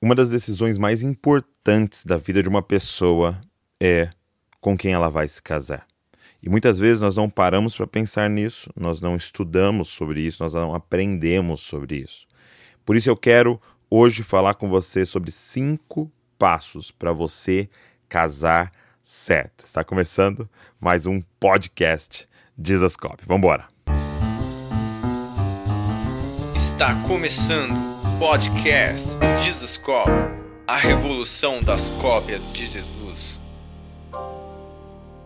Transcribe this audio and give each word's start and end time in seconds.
Uma 0.00 0.14
das 0.14 0.28
decisões 0.28 0.76
mais 0.76 1.02
importantes 1.02 2.04
da 2.04 2.18
vida 2.18 2.42
de 2.42 2.48
uma 2.48 2.62
pessoa 2.62 3.40
é 3.80 4.10
com 4.60 4.76
quem 4.76 4.92
ela 4.92 5.08
vai 5.08 5.26
se 5.26 5.40
casar. 5.40 5.86
E 6.42 6.50
muitas 6.50 6.78
vezes 6.78 7.00
nós 7.00 7.16
não 7.16 7.30
paramos 7.30 7.74
para 7.74 7.86
pensar 7.86 8.28
nisso, 8.28 8.70
nós 8.76 9.00
não 9.00 9.16
estudamos 9.16 9.88
sobre 9.88 10.20
isso, 10.20 10.42
nós 10.42 10.52
não 10.52 10.74
aprendemos 10.74 11.62
sobre 11.62 11.96
isso. 11.96 12.26
Por 12.84 12.94
isso 12.94 13.08
eu 13.08 13.16
quero 13.16 13.60
hoje 13.90 14.22
falar 14.22 14.54
com 14.54 14.68
você 14.68 15.04
sobre 15.04 15.30
cinco 15.30 16.12
passos 16.38 16.90
para 16.90 17.12
você 17.12 17.68
casar 18.06 18.70
certo. 19.02 19.64
Está 19.64 19.82
começando 19.82 20.48
mais 20.78 21.06
um 21.06 21.22
podcast 21.40 22.28
Jesus 22.62 22.96
Cop. 22.96 23.16
Vamos 23.26 23.38
embora. 23.38 23.66
Está 26.54 26.94
começando 27.08 27.95
Podcast 28.18 29.08
Jesus 29.42 29.76
Cop 29.76 30.10
A 30.66 30.78
revolução 30.78 31.60
das 31.60 31.90
cópias 32.00 32.50
de 32.50 32.64
Jesus. 32.64 33.38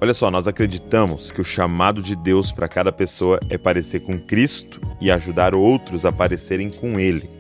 Olha 0.01 0.13
só, 0.13 0.29
nós 0.29 0.49
acreditamos 0.49 1.31
que 1.31 1.41
o 1.41 1.45
chamado 1.45 2.03
de 2.03 2.17
Deus 2.17 2.51
para 2.51 2.67
cada 2.67 2.91
pessoa 2.91 3.39
é 3.49 3.57
parecer 3.57 4.01
com 4.01 4.19
Cristo 4.19 4.81
e 5.01 5.09
ajudar 5.09 5.55
outros 5.55 6.05
a 6.05 6.11
parecerem 6.11 6.69
com 6.69 6.99
Ele. 6.99 7.31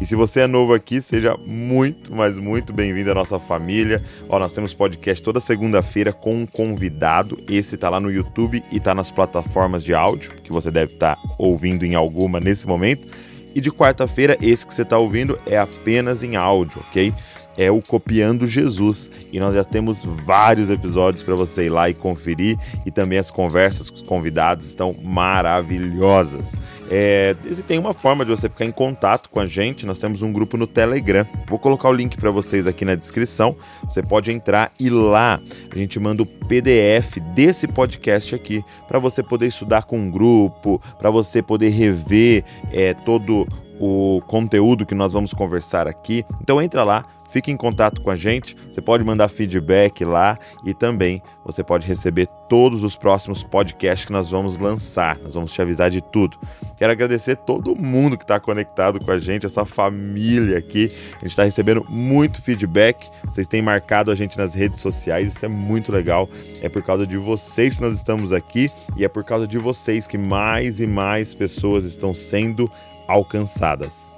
E 0.00 0.06
se 0.06 0.14
você 0.14 0.40
é 0.40 0.46
novo 0.46 0.72
aqui, 0.72 1.00
seja 1.02 1.36
muito, 1.46 2.14
mas 2.14 2.38
muito 2.38 2.72
bem-vindo 2.72 3.10
à 3.10 3.14
nossa 3.14 3.38
família. 3.38 4.02
Ó, 4.30 4.38
nós 4.38 4.54
temos 4.54 4.72
podcast 4.72 5.22
toda 5.22 5.40
segunda-feira 5.40 6.10
com 6.10 6.34
um 6.34 6.46
convidado. 6.46 7.38
Esse 7.48 7.76
tá 7.76 7.90
lá 7.90 8.00
no 8.00 8.10
YouTube 8.10 8.62
e 8.72 8.80
tá 8.80 8.94
nas 8.94 9.10
plataformas 9.10 9.84
de 9.84 9.94
áudio, 9.94 10.32
que 10.42 10.52
você 10.52 10.70
deve 10.70 10.94
estar 10.94 11.16
tá 11.16 11.22
ouvindo 11.38 11.84
em 11.84 11.94
alguma 11.94 12.40
nesse 12.40 12.66
momento. 12.66 13.08
E 13.56 13.60
de 13.60 13.72
quarta-feira, 13.72 14.36
esse 14.42 14.66
que 14.66 14.74
você 14.74 14.82
está 14.82 14.98
ouvindo 14.98 15.40
é 15.46 15.56
apenas 15.56 16.22
em 16.22 16.36
áudio, 16.36 16.84
ok? 16.90 17.14
É 17.56 17.70
o 17.70 17.80
Copiando 17.80 18.46
Jesus. 18.46 19.10
E 19.32 19.40
nós 19.40 19.54
já 19.54 19.64
temos 19.64 20.02
vários 20.04 20.70
episódios 20.70 21.22
para 21.22 21.34
você 21.34 21.66
ir 21.66 21.70
lá 21.70 21.88
e 21.88 21.94
conferir. 21.94 22.58
E 22.84 22.90
também 22.90 23.18
as 23.18 23.30
conversas 23.30 23.90
com 23.90 23.96
os 23.96 24.02
convidados 24.02 24.66
estão 24.66 24.94
maravilhosas. 25.02 26.52
É, 26.90 27.34
tem 27.66 27.78
uma 27.78 27.92
forma 27.92 28.24
de 28.24 28.30
você 28.30 28.48
ficar 28.48 28.64
em 28.64 28.70
contato 28.70 29.28
com 29.28 29.40
a 29.40 29.46
gente. 29.46 29.86
Nós 29.86 29.98
temos 29.98 30.22
um 30.22 30.32
grupo 30.32 30.56
no 30.56 30.66
Telegram. 30.66 31.26
Vou 31.48 31.58
colocar 31.58 31.88
o 31.88 31.92
link 31.92 32.16
para 32.16 32.30
vocês 32.30 32.66
aqui 32.66 32.84
na 32.84 32.94
descrição. 32.94 33.56
Você 33.84 34.02
pode 34.02 34.30
entrar 34.30 34.70
e 34.78 34.88
lá 34.88 35.40
a 35.74 35.78
gente 35.78 35.98
manda 35.98 36.22
o 36.22 36.26
PDF 36.26 37.18
desse 37.34 37.66
podcast 37.66 38.34
aqui 38.34 38.64
para 38.86 38.98
você 38.98 39.22
poder 39.22 39.46
estudar 39.46 39.84
com 39.84 39.98
um 39.98 40.10
grupo, 40.10 40.80
para 40.98 41.10
você 41.10 41.42
poder 41.42 41.70
rever 41.70 42.44
é, 42.72 42.94
todo 42.94 43.46
o 43.80 44.20
conteúdo 44.26 44.86
que 44.86 44.94
nós 44.94 45.12
vamos 45.12 45.32
conversar 45.32 45.86
aqui. 45.86 46.24
Então 46.40 46.60
entra 46.60 46.84
lá, 46.84 47.04
Fique 47.30 47.50
em 47.50 47.56
contato 47.56 48.00
com 48.00 48.10
a 48.10 48.16
gente, 48.16 48.56
você 48.70 48.80
pode 48.80 49.04
mandar 49.04 49.28
feedback 49.28 50.04
lá 50.04 50.38
e 50.64 50.72
também 50.72 51.22
você 51.44 51.62
pode 51.62 51.86
receber 51.86 52.26
todos 52.48 52.82
os 52.82 52.96
próximos 52.96 53.42
podcasts 53.42 54.06
que 54.06 54.12
nós 54.12 54.30
vamos 54.30 54.56
lançar. 54.56 55.18
Nós 55.18 55.34
vamos 55.34 55.52
te 55.52 55.60
avisar 55.60 55.90
de 55.90 56.00
tudo. 56.00 56.38
Quero 56.76 56.92
agradecer 56.92 57.36
todo 57.36 57.74
mundo 57.74 58.16
que 58.16 58.24
está 58.24 58.38
conectado 58.38 59.00
com 59.00 59.10
a 59.10 59.18
gente, 59.18 59.44
essa 59.44 59.64
família 59.64 60.56
aqui. 60.56 60.88
A 61.16 61.18
gente 61.20 61.30
está 61.30 61.42
recebendo 61.42 61.84
muito 61.88 62.40
feedback. 62.40 63.08
Vocês 63.24 63.46
têm 63.46 63.60
marcado 63.60 64.10
a 64.10 64.14
gente 64.14 64.38
nas 64.38 64.54
redes 64.54 64.80
sociais, 64.80 65.34
isso 65.34 65.44
é 65.44 65.48
muito 65.48 65.90
legal. 65.90 66.28
É 66.62 66.68
por 66.68 66.82
causa 66.82 67.06
de 67.06 67.16
vocês 67.16 67.76
que 67.76 67.82
nós 67.82 67.94
estamos 67.94 68.32
aqui 68.32 68.70
e 68.96 69.04
é 69.04 69.08
por 69.08 69.24
causa 69.24 69.46
de 69.46 69.58
vocês 69.58 70.06
que 70.06 70.16
mais 70.16 70.78
e 70.80 70.86
mais 70.86 71.34
pessoas 71.34 71.84
estão 71.84 72.14
sendo 72.14 72.70
alcançadas. 73.06 74.14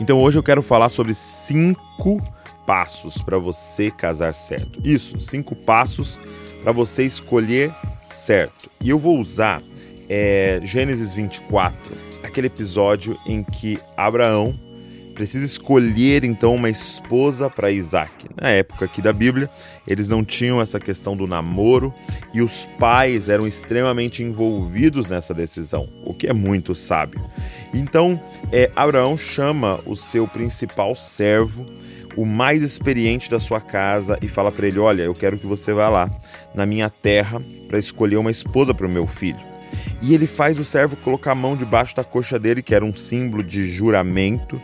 Então 0.00 0.20
hoje 0.20 0.38
eu 0.38 0.42
quero 0.42 0.62
falar 0.62 0.88
sobre 0.88 1.14
cinco 1.14 2.22
passos 2.66 3.20
para 3.22 3.38
você 3.38 3.90
casar 3.90 4.34
certo. 4.34 4.80
Isso, 4.84 5.18
cinco 5.20 5.54
passos 5.54 6.18
para 6.62 6.72
você 6.72 7.04
escolher 7.04 7.74
certo. 8.04 8.70
E 8.80 8.90
eu 8.90 8.98
vou 8.98 9.18
usar 9.18 9.62
é, 10.08 10.60
Gênesis 10.62 11.12
24, 11.12 11.76
aquele 12.22 12.46
episódio 12.46 13.18
em 13.26 13.42
que 13.42 13.78
Abraão 13.96 14.54
precisa 15.14 15.44
escolher 15.44 16.24
então 16.24 16.54
uma 16.54 16.68
esposa 16.68 17.48
para 17.48 17.70
Isaac. 17.70 18.26
Na 18.40 18.50
época 18.50 18.84
aqui 18.84 19.00
da 19.00 19.12
Bíblia, 19.12 19.48
eles 19.86 20.08
não 20.08 20.24
tinham 20.24 20.60
essa 20.60 20.80
questão 20.80 21.16
do 21.16 21.26
namoro 21.26 21.94
e 22.32 22.42
os 22.42 22.66
pais 22.78 23.28
eram 23.28 23.46
extremamente 23.46 24.22
envolvidos 24.22 25.08
nessa 25.08 25.32
decisão, 25.32 25.88
o 26.04 26.12
que 26.12 26.26
é 26.26 26.32
muito 26.32 26.74
sábio. 26.74 27.22
Então, 27.72 28.20
é, 28.52 28.70
Abraão 28.74 29.16
chama 29.16 29.80
o 29.86 29.94
seu 29.94 30.26
principal 30.26 30.94
servo, 30.94 31.64
o 32.16 32.24
mais 32.24 32.62
experiente 32.62 33.30
da 33.30 33.40
sua 33.40 33.60
casa, 33.60 34.18
e 34.20 34.28
fala 34.28 34.52
para 34.52 34.66
ele: 34.66 34.78
Olha, 34.78 35.02
eu 35.02 35.14
quero 35.14 35.38
que 35.38 35.46
você 35.46 35.72
vá 35.72 35.88
lá 35.88 36.10
na 36.54 36.66
minha 36.66 36.88
terra 36.90 37.40
para 37.68 37.78
escolher 37.78 38.16
uma 38.16 38.30
esposa 38.30 38.74
para 38.74 38.86
o 38.86 38.90
meu 38.90 39.06
filho. 39.06 39.54
E 40.00 40.14
ele 40.14 40.26
faz 40.26 40.58
o 40.58 40.64
servo 40.64 40.96
colocar 40.96 41.32
a 41.32 41.34
mão 41.34 41.56
debaixo 41.56 41.96
da 41.96 42.04
coxa 42.04 42.38
dele, 42.38 42.62
que 42.62 42.74
era 42.74 42.84
um 42.84 42.94
símbolo 42.94 43.42
de 43.42 43.68
juramento, 43.70 44.60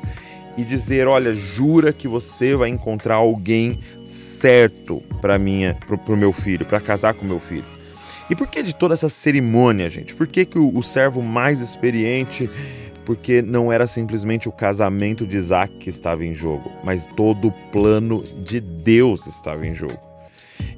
e 0.57 0.65
dizer: 0.65 1.07
Olha, 1.07 1.35
jura 1.35 1.93
que 1.93 2.09
você 2.09 2.55
vai 2.55 2.69
encontrar 2.69 3.17
alguém 3.17 3.79
certo 4.05 5.03
para 5.21 5.39
minha, 5.39 5.77
para 5.87 6.15
o 6.15 6.17
meu 6.17 6.33
filho, 6.33 6.67
para 6.67 6.81
casar 6.81 7.15
com 7.15 7.25
meu 7.25 7.41
filho. 7.41 7.67
E 8.29 8.37
por 8.37 8.47
que 8.47 8.63
de 8.63 8.75
toda 8.75 8.95
essa 8.95 9.09
cerimônia, 9.09 9.89
gente? 9.89 10.15
Por 10.15 10.27
que, 10.27 10.45
que 10.45 10.59
o, 10.59 10.77
o 10.77 10.83
servo 10.83 11.21
mais 11.21 11.61
experiente 11.61 12.49
porque 13.05 13.43
não 13.43 13.73
era 13.73 13.89
simplesmente 13.89 14.49
o 14.49 14.53
casamento 14.53 15.27
de 15.27 15.37
Isaac 15.37 15.75
que 15.79 15.91
estava 15.91 16.25
em 16.25 16.33
jogo, 16.33 16.71
mas 16.85 17.09
todo 17.09 17.49
o 17.49 17.53
plano 17.73 18.23
de 18.45 18.61
Deus 18.61 19.27
estava 19.27 19.67
em 19.67 19.75
jogo. 19.75 19.99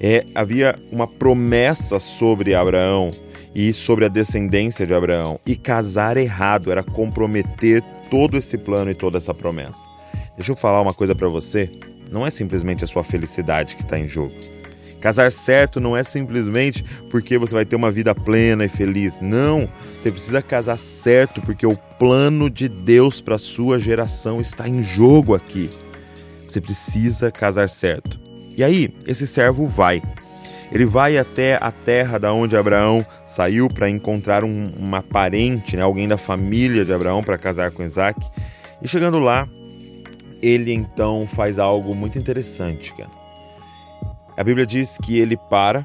É, 0.00 0.24
havia 0.34 0.76
uma 0.90 1.06
promessa 1.06 2.00
sobre 2.00 2.54
Abraão 2.54 3.10
e 3.54 3.72
sobre 3.72 4.04
a 4.04 4.08
descendência 4.08 4.86
de 4.86 4.94
Abraão, 4.94 5.38
e 5.46 5.56
casar 5.56 6.16
errado 6.16 6.70
era 6.70 6.82
comprometer 6.82 7.82
todo 8.10 8.36
esse 8.36 8.56
plano 8.58 8.90
e 8.90 8.94
toda 8.94 9.18
essa 9.18 9.34
promessa. 9.34 9.88
Deixa 10.36 10.52
eu 10.52 10.56
falar 10.56 10.80
uma 10.80 10.94
coisa 10.94 11.14
para 11.14 11.28
você: 11.28 11.70
não 12.10 12.26
é 12.26 12.30
simplesmente 12.30 12.84
a 12.84 12.86
sua 12.86 13.04
felicidade 13.04 13.76
que 13.76 13.82
está 13.82 13.98
em 13.98 14.08
jogo 14.08 14.34
Casar 15.02 15.32
certo 15.32 15.80
não 15.80 15.96
é 15.96 16.04
simplesmente 16.04 16.84
porque 17.10 17.36
você 17.36 17.52
vai 17.52 17.64
ter 17.64 17.74
uma 17.74 17.90
vida 17.90 18.14
plena 18.14 18.64
e 18.64 18.68
feliz. 18.68 19.20
Não, 19.20 19.68
você 19.98 20.12
precisa 20.12 20.40
casar 20.40 20.78
certo 20.78 21.42
porque 21.42 21.66
o 21.66 21.76
plano 21.98 22.48
de 22.48 22.68
Deus 22.68 23.20
para 23.20 23.36
sua 23.36 23.80
geração 23.80 24.40
está 24.40 24.68
em 24.68 24.80
jogo 24.80 25.34
aqui. 25.34 25.68
Você 26.48 26.60
precisa 26.60 27.32
casar 27.32 27.68
certo. 27.68 28.20
E 28.56 28.62
aí, 28.62 28.94
esse 29.04 29.26
servo 29.26 29.66
vai. 29.66 30.00
Ele 30.72 30.86
vai 30.86 31.18
até 31.18 31.58
a 31.60 31.70
terra 31.70 32.18
da 32.18 32.32
onde 32.32 32.56
Abraão 32.56 33.04
saiu 33.26 33.68
para 33.68 33.90
encontrar 33.90 34.42
um, 34.42 34.72
uma 34.78 35.02
parente, 35.02 35.76
né, 35.76 35.82
alguém 35.82 36.08
da 36.08 36.16
família 36.16 36.84
de 36.84 36.92
Abraão 36.92 37.22
para 37.22 37.36
casar 37.36 37.70
com 37.70 37.82
Isaac. 37.82 38.18
E 38.80 38.88
chegando 38.88 39.18
lá, 39.18 39.46
ele 40.40 40.72
então 40.72 41.26
faz 41.26 41.58
algo 41.58 41.94
muito 41.94 42.18
interessante, 42.18 42.94
cara. 42.94 43.10
A 44.34 44.42
Bíblia 44.42 44.64
diz 44.64 44.96
que 44.96 45.18
ele 45.18 45.36
para, 45.36 45.84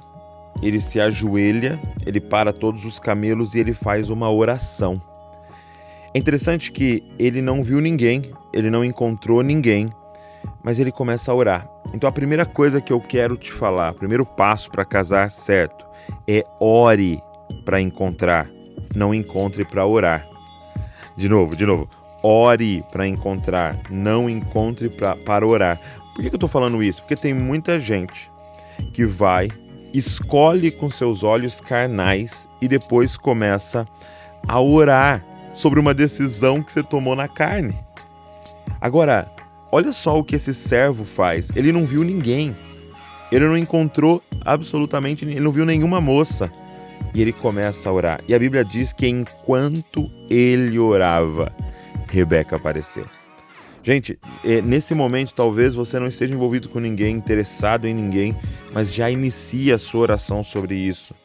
ele 0.63 0.79
se 0.79 1.01
ajoelha, 1.01 1.77
ele 2.05 2.21
para 2.21 2.53
todos 2.53 2.85
os 2.85 2.97
camelos 2.97 3.55
e 3.55 3.59
ele 3.59 3.73
faz 3.73 4.09
uma 4.09 4.31
oração. 4.31 5.01
É 6.13 6.17
interessante 6.17 6.71
que 6.71 7.03
ele 7.19 7.41
não 7.41 7.61
viu 7.61 7.81
ninguém, 7.81 8.31
ele 8.53 8.69
não 8.69 8.85
encontrou 8.85 9.43
ninguém, 9.43 9.91
mas 10.63 10.79
ele 10.79 10.91
começa 10.91 11.31
a 11.31 11.35
orar. 11.35 11.69
Então 11.93 12.09
a 12.09 12.11
primeira 12.11 12.45
coisa 12.45 12.81
que 12.81 12.91
eu 12.91 12.99
quero 12.99 13.37
te 13.37 13.51
falar, 13.51 13.91
o 13.91 13.95
primeiro 13.95 14.25
passo 14.25 14.69
para 14.69 14.85
casar 14.85 15.29
certo, 15.29 15.85
é 16.27 16.45
ore 16.59 17.21
para 17.65 17.79
encontrar, 17.81 18.49
não 18.95 19.13
encontre 19.13 19.65
para 19.65 19.85
orar. 19.85 20.27
De 21.15 21.27
novo, 21.27 21.55
de 21.55 21.65
novo. 21.65 21.89
Ore 22.21 22.83
para 22.91 23.07
encontrar, 23.07 23.77
não 23.89 24.29
encontre 24.29 24.89
pra, 24.89 25.15
para 25.15 25.45
orar. 25.45 25.79
Por 26.13 26.21
que, 26.21 26.29
que 26.29 26.35
eu 26.35 26.37
estou 26.37 26.49
falando 26.49 26.81
isso? 26.81 27.01
Porque 27.01 27.15
tem 27.15 27.33
muita 27.33 27.77
gente 27.79 28.31
que 28.93 29.05
vai, 29.05 29.49
escolhe 29.93 30.71
com 30.71 30.89
seus 30.89 31.23
olhos 31.23 31.61
carnais 31.61 32.49
e 32.61 32.67
depois 32.67 33.15
começa 33.17 33.87
a 34.47 34.59
orar 34.59 35.23
sobre 35.53 35.79
uma 35.79 35.93
decisão 35.93 36.61
que 36.61 36.71
você 36.71 36.83
tomou 36.83 37.15
na 37.15 37.27
carne. 37.27 37.75
Agora, 38.79 39.27
olha 39.71 39.91
só 39.93 40.19
o 40.19 40.23
que 40.23 40.35
esse 40.35 40.53
servo 40.53 41.03
faz. 41.03 41.49
Ele 41.55 41.71
não 41.71 41.85
viu 41.85 42.03
ninguém. 42.03 42.55
Ele 43.31 43.45
não 43.45 43.57
encontrou 43.57 44.21
absolutamente. 44.41 45.25
Ele 45.25 45.39
não 45.39 45.51
viu 45.51 45.65
nenhuma 45.65 45.99
moça. 45.99 46.51
E 47.13 47.21
ele 47.21 47.33
começa 47.33 47.89
a 47.89 47.93
orar. 47.93 48.21
E 48.27 48.33
a 48.33 48.39
Bíblia 48.39 48.63
diz 48.63 48.93
que 48.93 49.07
enquanto 49.07 50.11
ele 50.29 50.77
orava, 50.79 51.51
Rebeca 52.09 52.55
apareceu. 52.55 53.16
Gente, 53.87 54.19
é, 54.43 54.61
nesse 54.61 54.93
momento 54.93 55.31
talvez 55.33 55.73
você 55.73 55.97
não 55.97 56.07
esteja 56.07 56.33
envolvido 56.33 56.67
com 56.67 56.77
ninguém, 56.77 57.15
interessado 57.15 57.87
em 57.87 57.93
ninguém, 57.93 58.35
mas 58.73 58.93
já 58.93 59.09
inicia 59.09 59.75
a 59.75 59.79
sua 59.79 60.01
oração 60.01 60.43
sobre 60.43 60.75
isso. 60.75 61.15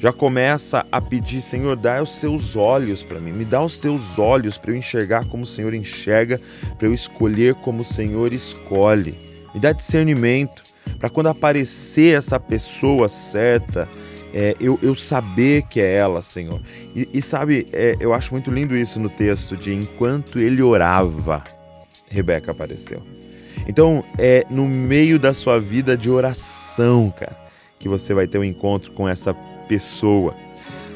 Já 0.00 0.12
começa 0.12 0.84
a 0.90 1.00
pedir, 1.00 1.40
Senhor, 1.40 1.76
dá 1.76 2.02
os 2.02 2.18
seus 2.18 2.56
olhos 2.56 3.04
para 3.04 3.20
mim, 3.20 3.30
me 3.30 3.44
dá 3.44 3.62
os 3.62 3.78
teus 3.78 4.18
olhos 4.18 4.58
para 4.58 4.72
eu 4.72 4.76
enxergar 4.76 5.26
como 5.26 5.44
o 5.44 5.46
Senhor 5.46 5.72
enxerga, 5.72 6.40
para 6.76 6.88
eu 6.88 6.92
escolher 6.92 7.54
como 7.54 7.82
o 7.82 7.84
Senhor 7.84 8.32
escolhe. 8.32 9.14
Me 9.54 9.60
dá 9.60 9.70
discernimento 9.70 10.64
para 10.98 11.08
quando 11.08 11.28
aparecer 11.28 12.16
essa 12.18 12.40
pessoa 12.40 13.08
certa, 13.08 13.88
é, 14.34 14.56
eu, 14.58 14.76
eu, 14.82 14.96
saber 14.96 15.62
que 15.68 15.80
é 15.80 15.94
ela, 15.94 16.20
Senhor. 16.20 16.60
E, 16.96 17.08
e 17.14 17.22
sabe, 17.22 17.68
é, 17.72 17.94
eu 18.00 18.12
acho 18.12 18.32
muito 18.34 18.50
lindo 18.50 18.76
isso 18.76 18.98
no 18.98 19.08
texto 19.08 19.56
de 19.56 19.72
enquanto 19.72 20.40
ele 20.40 20.60
orava. 20.60 21.44
Rebeca 22.10 22.52
apareceu. 22.52 23.02
Então, 23.66 24.04
é 24.18 24.46
no 24.48 24.66
meio 24.66 25.18
da 25.18 25.34
sua 25.34 25.60
vida 25.60 25.96
de 25.96 26.08
oração, 26.08 27.12
cara, 27.16 27.36
que 27.78 27.88
você 27.88 28.14
vai 28.14 28.26
ter 28.26 28.38
um 28.38 28.44
encontro 28.44 28.92
com 28.92 29.08
essa 29.08 29.34
pessoa. 29.68 30.34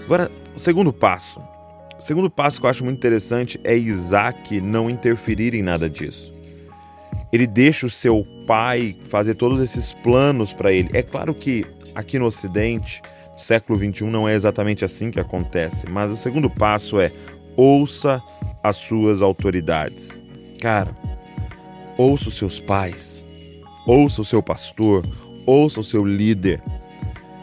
Agora, 0.05 0.31
o 0.55 0.59
segundo 0.59 0.93
passo. 0.93 1.41
O 1.99 2.03
segundo 2.03 2.31
passo 2.31 2.59
que 2.59 2.67
eu 2.67 2.71
acho 2.71 2.85
muito 2.85 2.97
interessante 2.97 3.61
é 3.63 3.77
Isaac 3.77 4.61
não 4.61 4.91
interferir 4.91 5.55
em 5.55 5.63
nada 5.63 5.89
disso. 5.89 6.33
Ele 7.33 7.47
deixa 7.47 7.87
o 7.87 7.91
seu 7.91 8.27
pai 8.47 8.97
fazer 9.05 9.35
todos 9.35 9.61
esses 9.61 9.93
planos 9.93 10.53
para 10.53 10.73
ele. 10.73 10.91
É 10.93 11.03
claro 11.03 11.35
que 11.35 11.65
aqui 11.95 12.19
no 12.19 12.27
Ocidente, 12.27 13.01
no 13.33 13.39
século 13.39 13.79
XXI, 13.79 14.05
não 14.05 14.29
é 14.29 14.35
exatamente 14.35 14.85
assim 14.85 15.11
que 15.11 15.21
acontece, 15.21 15.89
mas 15.91 16.11
o 16.11 16.17
segundo 16.17 16.51
passo 16.51 17.01
é 17.01 17.11
ouça 17.57 18.23
as 18.63 18.77
suas 18.77 19.23
autoridades. 19.23 20.22
Cara, 20.63 20.97
ouça 21.99 22.29
os 22.29 22.37
seus 22.37 22.61
pais, 22.61 23.27
ouça 23.85 24.23
o 24.23 24.25
seu 24.25 24.41
pastor, 24.41 25.05
ouça 25.45 25.81
o 25.81 25.85
seu 25.85 26.05
líder. 26.05 26.63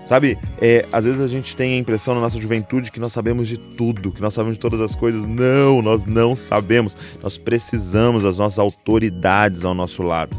Sabe, 0.05 0.37
é, 0.61 0.85
às 0.89 1.03
vezes 1.03 1.19
a 1.19 1.27
gente 1.27 1.53
tem 1.53 1.73
a 1.73 1.77
impressão 1.77 2.15
na 2.15 2.21
nossa 2.21 2.39
juventude 2.39 2.89
que 2.89 2.99
nós 2.99 3.11
sabemos 3.11 3.49
de 3.49 3.57
tudo, 3.57 4.13
que 4.13 4.21
nós 4.21 4.33
sabemos 4.33 4.55
de 4.55 4.61
todas 4.61 4.79
as 4.79 4.95
coisas. 4.95 5.25
Não, 5.25 5.81
nós 5.81 6.05
não 6.05 6.33
sabemos. 6.33 6.95
Nós 7.21 7.37
precisamos 7.37 8.23
das 8.23 8.37
nossas 8.37 8.57
autoridades 8.57 9.65
ao 9.65 9.73
nosso 9.73 10.01
lado. 10.01 10.37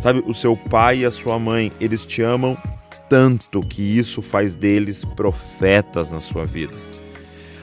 Sabe, 0.00 0.20
o 0.26 0.34
seu 0.34 0.56
pai 0.56 1.02
e 1.02 1.04
a 1.04 1.12
sua 1.12 1.38
mãe, 1.38 1.70
eles 1.80 2.04
te 2.04 2.22
amam 2.22 2.58
tanto 3.08 3.60
que 3.60 3.82
isso 3.82 4.20
faz 4.20 4.56
deles 4.56 5.04
profetas 5.04 6.10
na 6.10 6.18
sua 6.18 6.44
vida. 6.44 6.74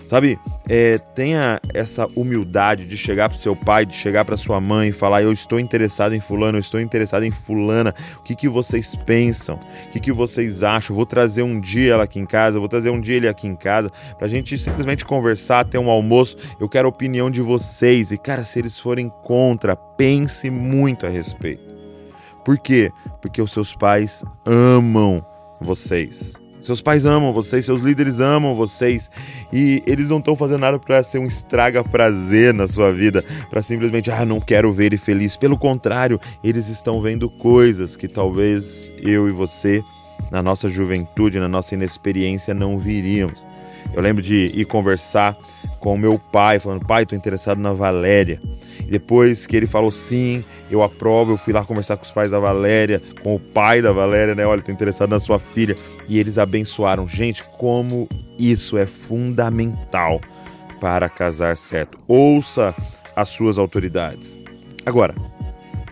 Sabe, 0.08 0.38
é, 0.70 0.98
tenha 1.16 1.60
essa 1.74 2.08
humildade 2.16 2.86
de 2.86 2.96
chegar 2.96 3.30
para 3.30 3.38
seu 3.38 3.56
pai, 3.56 3.86
de 3.86 3.94
chegar 3.94 4.24
para 4.26 4.38
sua 4.38 4.60
mãe 4.62 4.90
e 4.90 4.92
falar: 4.92 5.24
Eu 5.24 5.32
estou 5.32 5.60
interessado 5.60 6.14
em 6.14 6.20
Fulano, 6.20 6.58
eu 6.58 6.62
estou 6.62 6.80
interessado 6.80 7.24
em 7.24 7.32
Fulana. 7.32 7.94
O 8.18 8.24
que, 8.24 8.36
que 8.36 8.50
vocês 8.50 8.96
pensam? 8.96 9.56
O 9.56 9.92
que, 9.92 10.00
que 10.00 10.12
vocês 10.12 10.64
acham? 10.64 10.96
Vou 10.96 11.06
trazer 11.06 11.44
um 11.44 11.60
dia 11.60 11.94
ela 11.94 12.04
aqui 12.04 12.20
em 12.20 12.26
casa, 12.26 12.60
vou 12.60 12.68
trazer 12.68 12.90
um 12.90 13.02
dia 13.02 13.16
ele 13.16 13.28
aqui 13.28 13.48
em 13.48 13.56
casa, 13.56 13.90
para 14.18 14.26
a 14.26 14.30
gente 14.30 14.58
simplesmente 14.58 15.06
conversar, 15.06 15.66
ter 15.66 15.78
um 15.78 15.90
almoço. 15.90 16.38
Eu 16.60 16.70
quero 16.70 16.88
a 16.88 16.90
opinião 16.90 17.32
de 17.32 17.42
vocês. 17.42 18.12
E, 18.12 18.18
cara, 18.18 18.44
se 18.44 18.60
eles 18.60 18.80
forem 18.80 19.10
contra, 19.24 19.76
pense 19.76 20.50
muito 20.50 21.06
a 21.06 21.10
respeito. 21.10 21.64
Por 22.44 22.58
quê? 22.58 22.92
Porque 23.22 23.42
os 23.42 23.52
seus 23.52 23.74
pais 23.74 24.24
amam 24.46 25.26
vocês. 25.62 26.43
Seus 26.64 26.82
pais 26.82 27.06
amam 27.06 27.34
vocês, 27.34 27.66
seus 27.66 27.82
líderes 27.82 28.22
amam 28.22 28.56
vocês 28.56 29.12
e 29.52 29.84
eles 29.86 30.08
não 30.08 30.20
estão 30.20 30.34
fazendo 30.34 30.62
nada 30.62 30.80
para 30.80 31.04
ser 31.04 31.20
um 31.20 31.26
estraga 31.26 31.84
prazer 31.84 32.54
na 32.54 32.70
sua 32.70 32.90
vida, 32.90 33.22
para 33.50 33.62
simplesmente, 33.62 34.10
ah, 34.10 34.26
não 34.26 34.40
quero 34.40 34.72
ver 34.72 34.86
ele 34.86 34.98
feliz. 34.98 35.36
Pelo 35.36 35.58
contrário, 35.58 36.22
eles 36.42 36.70
estão 36.70 37.02
vendo 37.02 37.30
coisas 37.30 37.98
que 37.98 38.08
talvez 38.08 38.90
eu 38.98 39.28
e 39.28 39.32
você, 39.34 39.84
na 40.32 40.42
nossa 40.42 40.70
juventude, 40.70 41.38
na 41.38 41.50
nossa 41.50 41.76
inexperiência, 41.76 42.54
não 42.54 42.78
viríamos. 42.80 43.46
Eu 43.94 44.02
lembro 44.02 44.24
de 44.24 44.46
ir 44.46 44.64
conversar 44.64 45.38
com 45.84 45.98
meu 45.98 46.18
pai, 46.18 46.60
falando: 46.60 46.88
pai, 46.88 47.04
estou 47.04 47.18
interessado 47.18 47.60
na 47.60 47.74
Valéria. 47.74 48.42
E 48.80 48.90
depois 48.90 49.46
que 49.46 49.58
ele 49.58 49.68
falou 49.68 49.92
sim, 49.92 50.42
eu 50.72 50.82
aprovo, 50.82 51.34
eu 51.34 51.38
fui 51.38 51.52
lá 51.52 51.66
conversar 51.66 51.98
com 51.98 52.06
os 52.06 52.12
pais 52.12 52.32
da 52.32 52.40
Valéria, 52.40 53.02
com 53.22 53.36
o 53.36 53.40
pai 53.40 53.82
da 53.82 53.92
Valéria, 53.92 54.34
né? 54.34 54.46
Olha, 54.48 54.60
estou 54.60 54.74
interessado 54.74 55.10
na 55.10 55.20
sua 55.20 55.40
filha. 55.40 55.76
E 56.08 56.18
eles 56.18 56.38
abençoaram. 56.38 57.06
Gente, 57.06 57.44
como 57.58 58.08
isso 58.40 58.78
é 58.78 58.86
fundamental 58.86 60.22
para 60.80 61.10
casar 61.10 61.58
certo. 61.58 62.00
Ouça 62.08 62.74
as 63.14 63.28
suas 63.28 63.58
autoridades. 63.58 64.42
Agora, 64.86 65.14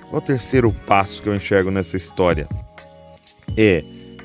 qual 0.09 0.21
o 0.21 0.25
terceiro 0.25 0.71
passo 0.87 1.21
que 1.21 1.27
eu 1.27 1.35
enxergo 1.35 1.69
nessa 1.69 1.97
história? 1.97 2.47
É 3.57 3.83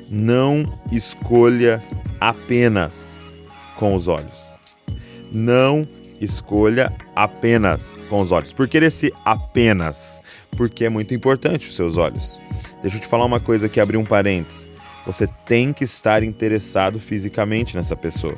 não 0.08 0.72
escolha 0.92 1.82
apenas 2.20 3.16
com 3.74 3.96
os 3.96 4.06
olhos. 4.06 4.45
Não 5.36 5.86
escolha 6.18 6.90
apenas 7.14 8.00
com 8.08 8.22
os 8.22 8.32
olhos. 8.32 8.54
Por 8.54 8.66
que 8.66 8.78
esse 8.78 9.12
apenas? 9.22 10.18
Porque 10.56 10.86
é 10.86 10.88
muito 10.88 11.12
importante 11.12 11.68
os 11.68 11.76
seus 11.76 11.98
olhos. 11.98 12.40
Deixa 12.80 12.96
eu 12.96 13.00
te 13.02 13.06
falar 13.06 13.26
uma 13.26 13.38
coisa 13.38 13.66
aqui, 13.66 13.78
abrir 13.78 13.98
um 13.98 14.04
parênteses. 14.04 14.70
Você 15.04 15.28
tem 15.44 15.74
que 15.74 15.84
estar 15.84 16.22
interessado 16.22 16.98
fisicamente 16.98 17.76
nessa 17.76 17.94
pessoa, 17.94 18.34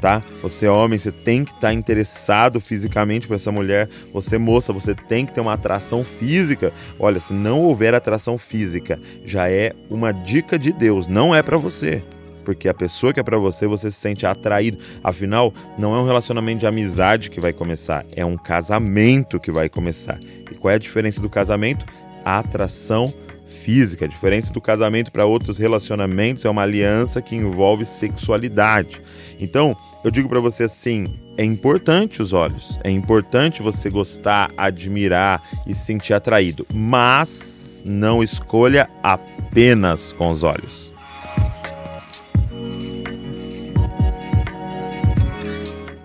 tá? 0.00 0.22
Você 0.40 0.66
homem, 0.66 0.98
você 0.98 1.12
tem 1.12 1.44
que 1.44 1.52
estar 1.52 1.74
interessado 1.74 2.58
fisicamente 2.58 3.28
por 3.28 3.34
essa 3.34 3.52
mulher. 3.52 3.86
Você 4.10 4.38
moça, 4.38 4.72
você 4.72 4.94
tem 4.94 5.26
que 5.26 5.34
ter 5.34 5.42
uma 5.42 5.52
atração 5.52 6.02
física. 6.02 6.72
Olha, 6.98 7.20
se 7.20 7.34
não 7.34 7.60
houver 7.60 7.94
atração 7.94 8.38
física, 8.38 8.98
já 9.26 9.50
é 9.50 9.74
uma 9.90 10.10
dica 10.10 10.58
de 10.58 10.72
Deus, 10.72 11.06
não 11.06 11.34
é 11.34 11.42
para 11.42 11.58
você 11.58 12.02
porque 12.44 12.68
a 12.68 12.74
pessoa 12.74 13.12
que 13.12 13.20
é 13.20 13.22
para 13.22 13.38
você, 13.38 13.66
você 13.66 13.90
se 13.90 13.98
sente 13.98 14.26
atraído. 14.26 14.78
Afinal, 15.02 15.52
não 15.78 15.94
é 15.94 15.98
um 15.98 16.06
relacionamento 16.06 16.60
de 16.60 16.66
amizade 16.66 17.30
que 17.30 17.40
vai 17.40 17.52
começar, 17.52 18.04
é 18.12 18.24
um 18.24 18.36
casamento 18.36 19.38
que 19.38 19.50
vai 19.50 19.68
começar. 19.68 20.18
E 20.50 20.54
qual 20.54 20.72
é 20.72 20.74
a 20.74 20.78
diferença 20.78 21.20
do 21.20 21.28
casamento? 21.28 21.84
A 22.24 22.38
atração 22.38 23.12
física. 23.50 24.04
A 24.04 24.08
diferença 24.08 24.52
do 24.52 24.60
casamento 24.60 25.10
para 25.10 25.26
outros 25.26 25.58
relacionamentos 25.58 26.44
é 26.44 26.50
uma 26.50 26.62
aliança 26.62 27.20
que 27.20 27.36
envolve 27.36 27.84
sexualidade. 27.84 29.02
Então, 29.38 29.76
eu 30.04 30.10
digo 30.10 30.28
para 30.28 30.40
você 30.40 30.64
assim: 30.64 31.06
é 31.36 31.44
importante 31.44 32.22
os 32.22 32.32
olhos, 32.32 32.78
é 32.82 32.90
importante 32.90 33.62
você 33.62 33.90
gostar, 33.90 34.50
admirar 34.56 35.42
e 35.66 35.74
se 35.74 35.84
sentir 35.84 36.14
atraído, 36.14 36.66
mas 36.72 37.82
não 37.84 38.22
escolha 38.22 38.88
apenas 39.02 40.12
com 40.12 40.30
os 40.30 40.42
olhos. 40.42 40.92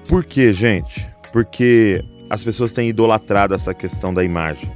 Por 0.08 0.24
quê, 0.24 0.54
gente? 0.54 1.10
Porque 1.34 2.04
as 2.30 2.44
pessoas 2.44 2.72
têm 2.72 2.90
idolatrado 2.90 3.54
essa 3.54 3.74
questão 3.74 4.14
da 4.14 4.24
imagem. 4.24 4.72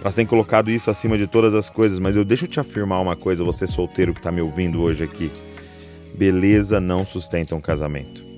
Elas 0.00 0.14
têm 0.14 0.26
colocado 0.26 0.70
isso 0.70 0.90
acima 0.90 1.16
de 1.16 1.26
todas 1.26 1.54
as 1.54 1.68
coisas, 1.68 1.98
mas 1.98 2.16
eu 2.16 2.24
deixo 2.24 2.46
te 2.46 2.58
afirmar 2.58 3.00
uma 3.00 3.14
coisa, 3.14 3.44
você 3.44 3.66
solteiro 3.66 4.12
que 4.12 4.20
está 4.20 4.32
me 4.32 4.40
ouvindo 4.40 4.80
hoje 4.80 5.04
aqui. 5.04 5.30
Beleza 6.14 6.80
não 6.80 7.06
sustenta 7.06 7.54
um 7.54 7.60
casamento. 7.60 8.29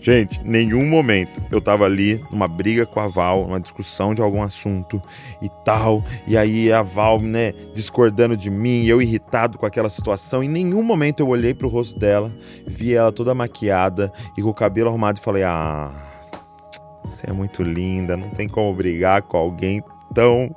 Gente, 0.00 0.40
nenhum 0.42 0.86
momento 0.86 1.42
eu 1.50 1.60
tava 1.60 1.84
ali 1.84 2.24
numa 2.30 2.48
briga 2.48 2.86
com 2.86 3.00
a 3.00 3.06
Val, 3.06 3.46
numa 3.46 3.60
discussão 3.60 4.14
de 4.14 4.22
algum 4.22 4.42
assunto 4.42 5.00
e 5.42 5.48
tal, 5.62 6.02
e 6.26 6.38
aí 6.38 6.72
a 6.72 6.80
Val, 6.80 7.20
né, 7.20 7.52
discordando 7.74 8.34
de 8.34 8.48
mim, 8.48 8.86
eu 8.86 9.02
irritado 9.02 9.58
com 9.58 9.66
aquela 9.66 9.90
situação, 9.90 10.42
em 10.42 10.48
nenhum 10.48 10.82
momento 10.82 11.20
eu 11.20 11.28
olhei 11.28 11.52
pro 11.52 11.68
rosto 11.68 11.98
dela, 11.98 12.32
vi 12.66 12.94
ela 12.94 13.12
toda 13.12 13.34
maquiada 13.34 14.10
e 14.38 14.42
com 14.42 14.48
o 14.48 14.54
cabelo 14.54 14.88
arrumado 14.88 15.18
e 15.18 15.22
falei: 15.22 15.42
"Ah, 15.42 15.92
você 17.04 17.28
é 17.28 17.32
muito 17.32 17.62
linda, 17.62 18.16
não 18.16 18.30
tem 18.30 18.48
como 18.48 18.74
brigar 18.74 19.20
com 19.20 19.36
alguém 19.36 19.82
tão, 20.14 20.54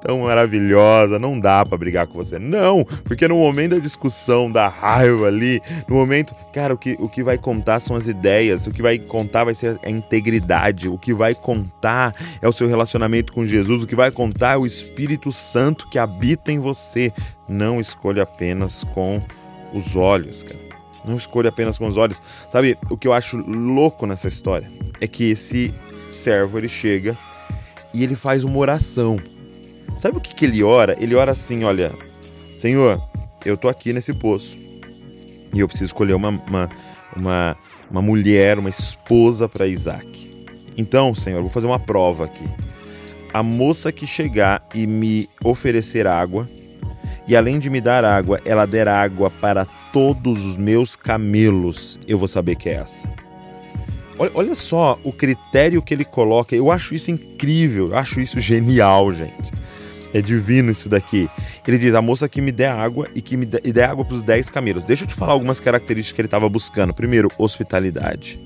tão 0.00 0.20
maravilhosa, 0.20 1.18
não 1.18 1.38
dá 1.38 1.64
para 1.64 1.78
brigar 1.78 2.06
com 2.06 2.14
você. 2.14 2.38
Não, 2.38 2.84
porque 3.04 3.26
no 3.28 3.36
momento 3.36 3.72
da 3.72 3.78
discussão, 3.78 4.50
da 4.50 4.68
raiva 4.68 5.26
ali, 5.26 5.60
no 5.88 5.96
momento, 5.96 6.34
cara, 6.52 6.74
o 6.74 6.78
que, 6.78 6.96
o 6.98 7.08
que 7.08 7.22
vai 7.22 7.38
contar 7.38 7.80
são 7.80 7.96
as 7.96 8.06
ideias, 8.08 8.66
o 8.66 8.70
que 8.70 8.82
vai 8.82 8.98
contar 8.98 9.44
vai 9.44 9.54
ser 9.54 9.78
a 9.82 9.90
integridade, 9.90 10.88
o 10.88 10.98
que 10.98 11.14
vai 11.14 11.34
contar 11.34 12.14
é 12.40 12.48
o 12.48 12.52
seu 12.52 12.68
relacionamento 12.68 13.32
com 13.32 13.44
Jesus, 13.44 13.82
o 13.82 13.86
que 13.86 13.96
vai 13.96 14.10
contar 14.10 14.54
é 14.54 14.56
o 14.56 14.66
Espírito 14.66 15.32
Santo 15.32 15.88
que 15.88 15.98
habita 15.98 16.52
em 16.52 16.58
você. 16.58 17.12
Não 17.48 17.80
escolha 17.80 18.24
apenas 18.24 18.82
com 18.82 19.22
os 19.72 19.94
olhos, 19.94 20.42
cara. 20.42 20.66
Não 21.04 21.16
escolha 21.16 21.50
apenas 21.50 21.78
com 21.78 21.86
os 21.86 21.96
olhos. 21.96 22.20
Sabe, 22.50 22.76
o 22.90 22.96
que 22.96 23.06
eu 23.06 23.12
acho 23.12 23.36
louco 23.36 24.06
nessa 24.06 24.26
história 24.26 24.68
é 25.00 25.06
que 25.06 25.30
esse 25.30 25.72
servo 26.10 26.58
ele 26.58 26.68
chega 26.68 27.16
e 27.96 28.04
ele 28.04 28.14
faz 28.14 28.44
uma 28.44 28.58
oração. 28.58 29.16
Sabe 29.96 30.18
o 30.18 30.20
que, 30.20 30.34
que 30.34 30.44
ele 30.44 30.62
ora? 30.62 30.94
Ele 31.00 31.14
ora 31.14 31.32
assim: 31.32 31.64
olha, 31.64 31.92
Senhor, 32.54 33.02
eu 33.44 33.56
tô 33.56 33.68
aqui 33.68 33.90
nesse 33.90 34.12
poço 34.12 34.58
e 35.54 35.60
eu 35.60 35.66
preciso 35.66 35.88
escolher 35.88 36.12
uma, 36.12 36.28
uma, 36.28 36.68
uma, 37.16 37.56
uma 37.90 38.02
mulher, 38.02 38.58
uma 38.58 38.68
esposa 38.68 39.48
para 39.48 39.66
Isaac. 39.66 40.30
Então, 40.76 41.14
Senhor, 41.14 41.40
vou 41.40 41.48
fazer 41.48 41.66
uma 41.66 41.78
prova 41.78 42.26
aqui. 42.26 42.44
a 43.32 43.42
moça 43.42 43.90
que 43.90 44.06
chegar 44.06 44.62
e 44.74 44.86
me 44.86 45.26
oferecer 45.42 46.06
água, 46.06 46.46
e 47.26 47.34
além 47.34 47.58
de 47.58 47.70
me 47.70 47.80
dar 47.80 48.04
água, 48.04 48.42
ela 48.44 48.66
der 48.66 48.88
água 48.88 49.30
para 49.30 49.64
todos 49.90 50.44
os 50.44 50.58
meus 50.58 50.94
camelos, 50.94 51.98
eu 52.06 52.18
vou 52.18 52.28
saber 52.28 52.56
que 52.56 52.68
é 52.68 52.74
essa. 52.74 53.08
Olha, 54.18 54.30
olha 54.34 54.54
só 54.54 54.98
o 55.04 55.12
critério 55.12 55.82
que 55.82 55.92
ele 55.92 56.04
coloca, 56.04 56.56
eu 56.56 56.70
acho 56.70 56.94
isso 56.94 57.10
incrível, 57.10 57.90
eu 57.90 57.98
acho 57.98 58.20
isso 58.20 58.40
genial, 58.40 59.12
gente. 59.12 59.52
É 60.14 60.22
divino 60.22 60.70
isso 60.70 60.88
daqui. 60.88 61.28
Ele 61.66 61.78
diz: 61.78 61.94
a 61.94 62.00
moça 62.00 62.28
que 62.28 62.40
me 62.40 62.50
der 62.50 62.70
água 62.70 63.06
e 63.14 63.20
que 63.20 63.36
me 63.36 63.44
der 63.44 63.90
água 63.90 64.04
para 64.04 64.14
os 64.14 64.22
10 64.22 64.48
camelos. 64.50 64.84
Deixa 64.84 65.04
eu 65.04 65.08
te 65.08 65.14
falar 65.14 65.32
algumas 65.32 65.60
características 65.60 66.14
que 66.14 66.20
ele 66.22 66.26
estava 66.26 66.48
buscando. 66.48 66.94
Primeiro, 66.94 67.30
hospitalidade. 67.36 68.40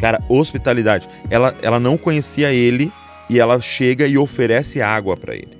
Cara, 0.00 0.22
hospitalidade. 0.28 1.08
Ela, 1.28 1.54
ela 1.60 1.78
não 1.78 1.98
conhecia 1.98 2.52
ele 2.52 2.90
e 3.28 3.38
ela 3.38 3.60
chega 3.60 4.06
e 4.06 4.16
oferece 4.16 4.80
água 4.80 5.16
para 5.16 5.34
ele. 5.34 5.56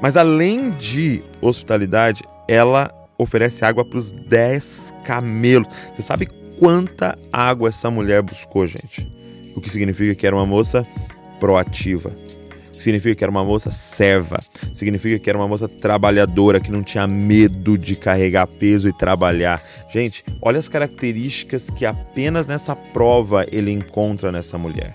Mas 0.00 0.16
além 0.16 0.70
de 0.70 1.22
hospitalidade, 1.40 2.22
ela 2.48 2.92
oferece 3.18 3.64
água 3.64 3.84
para 3.84 3.98
os 3.98 4.10
10 4.10 4.94
camelos. 5.04 5.68
Você 5.94 6.02
sabe 6.02 6.28
quanta 6.58 7.18
água 7.32 7.68
essa 7.68 7.90
mulher 7.90 8.22
buscou, 8.22 8.66
gente? 8.66 9.10
O 9.54 9.60
que 9.60 9.70
significa 9.70 10.14
que 10.14 10.26
era 10.26 10.34
uma 10.34 10.46
moça 10.46 10.86
proativa 11.38 12.12
significa 12.84 13.14
que 13.14 13.24
era 13.24 13.30
uma 13.30 13.44
moça 13.44 13.70
serva, 13.70 14.38
significa 14.72 15.18
que 15.18 15.28
era 15.28 15.38
uma 15.38 15.48
moça 15.48 15.68
trabalhadora, 15.68 16.60
que 16.60 16.70
não 16.70 16.82
tinha 16.82 17.06
medo 17.06 17.78
de 17.78 17.96
carregar 17.96 18.46
peso 18.46 18.88
e 18.88 18.92
trabalhar. 18.92 19.62
Gente, 19.90 20.24
olha 20.40 20.58
as 20.58 20.68
características 20.68 21.70
que 21.70 21.86
apenas 21.86 22.46
nessa 22.46 22.76
prova 22.76 23.46
ele 23.50 23.70
encontra 23.70 24.30
nessa 24.30 24.58
mulher. 24.58 24.92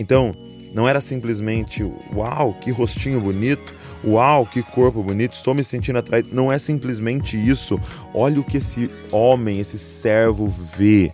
Então, 0.00 0.34
não 0.76 0.86
era 0.86 1.00
simplesmente, 1.00 1.82
uau, 2.14 2.52
que 2.52 2.70
rostinho 2.70 3.18
bonito, 3.18 3.74
uau, 4.04 4.44
que 4.44 4.62
corpo 4.62 5.02
bonito, 5.02 5.32
estou 5.32 5.54
me 5.54 5.64
sentindo 5.64 5.98
atraído. 5.98 6.28
Não 6.34 6.52
é 6.52 6.58
simplesmente 6.58 7.34
isso. 7.34 7.80
Olha 8.12 8.38
o 8.38 8.44
que 8.44 8.58
esse 8.58 8.90
homem, 9.10 9.58
esse 9.58 9.78
servo 9.78 10.46
vê. 10.46 11.10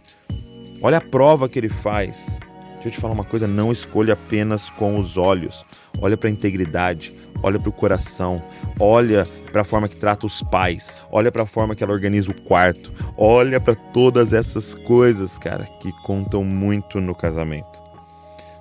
Olha 0.83 0.99
a 0.99 1.01
prova 1.01 1.49
que 1.49 1.61
ele 1.61 1.69
faz. 1.69 2.41
Deixa 2.73 2.89
eu 2.89 2.91
te 2.91 2.99
falar 2.99 3.15
uma 3.15 3.23
coisa: 3.23 3.47
não 3.47 3.71
escolha 3.71 4.15
apenas 4.15 4.69
com 4.69 4.99
os 4.99 5.17
olhos. 5.17 5.65
Olha 6.01 6.17
para 6.17 6.29
a 6.29 6.33
integridade, 6.33 7.15
olha 7.41 7.61
para 7.61 7.69
o 7.69 7.73
coração, 7.73 8.43
olha 8.81 9.25
para 9.53 9.63
a 9.63 9.65
forma 9.65 9.89
que 9.89 9.95
trata 9.95 10.27
os 10.27 10.43
pais, 10.43 10.97
olha 11.13 11.31
para 11.31 11.45
a 11.45 11.47
forma 11.47 11.77
que 11.77 11.85
ela 11.85 11.93
organiza 11.93 12.33
o 12.33 12.43
quarto, 12.43 12.91
olha 13.17 13.61
para 13.61 13.77
todas 13.77 14.33
essas 14.33 14.75
coisas, 14.75 15.39
cara, 15.39 15.67
que 15.79 15.93
contam 16.03 16.43
muito 16.43 17.01
no 17.01 17.15
casamento. 17.15 17.81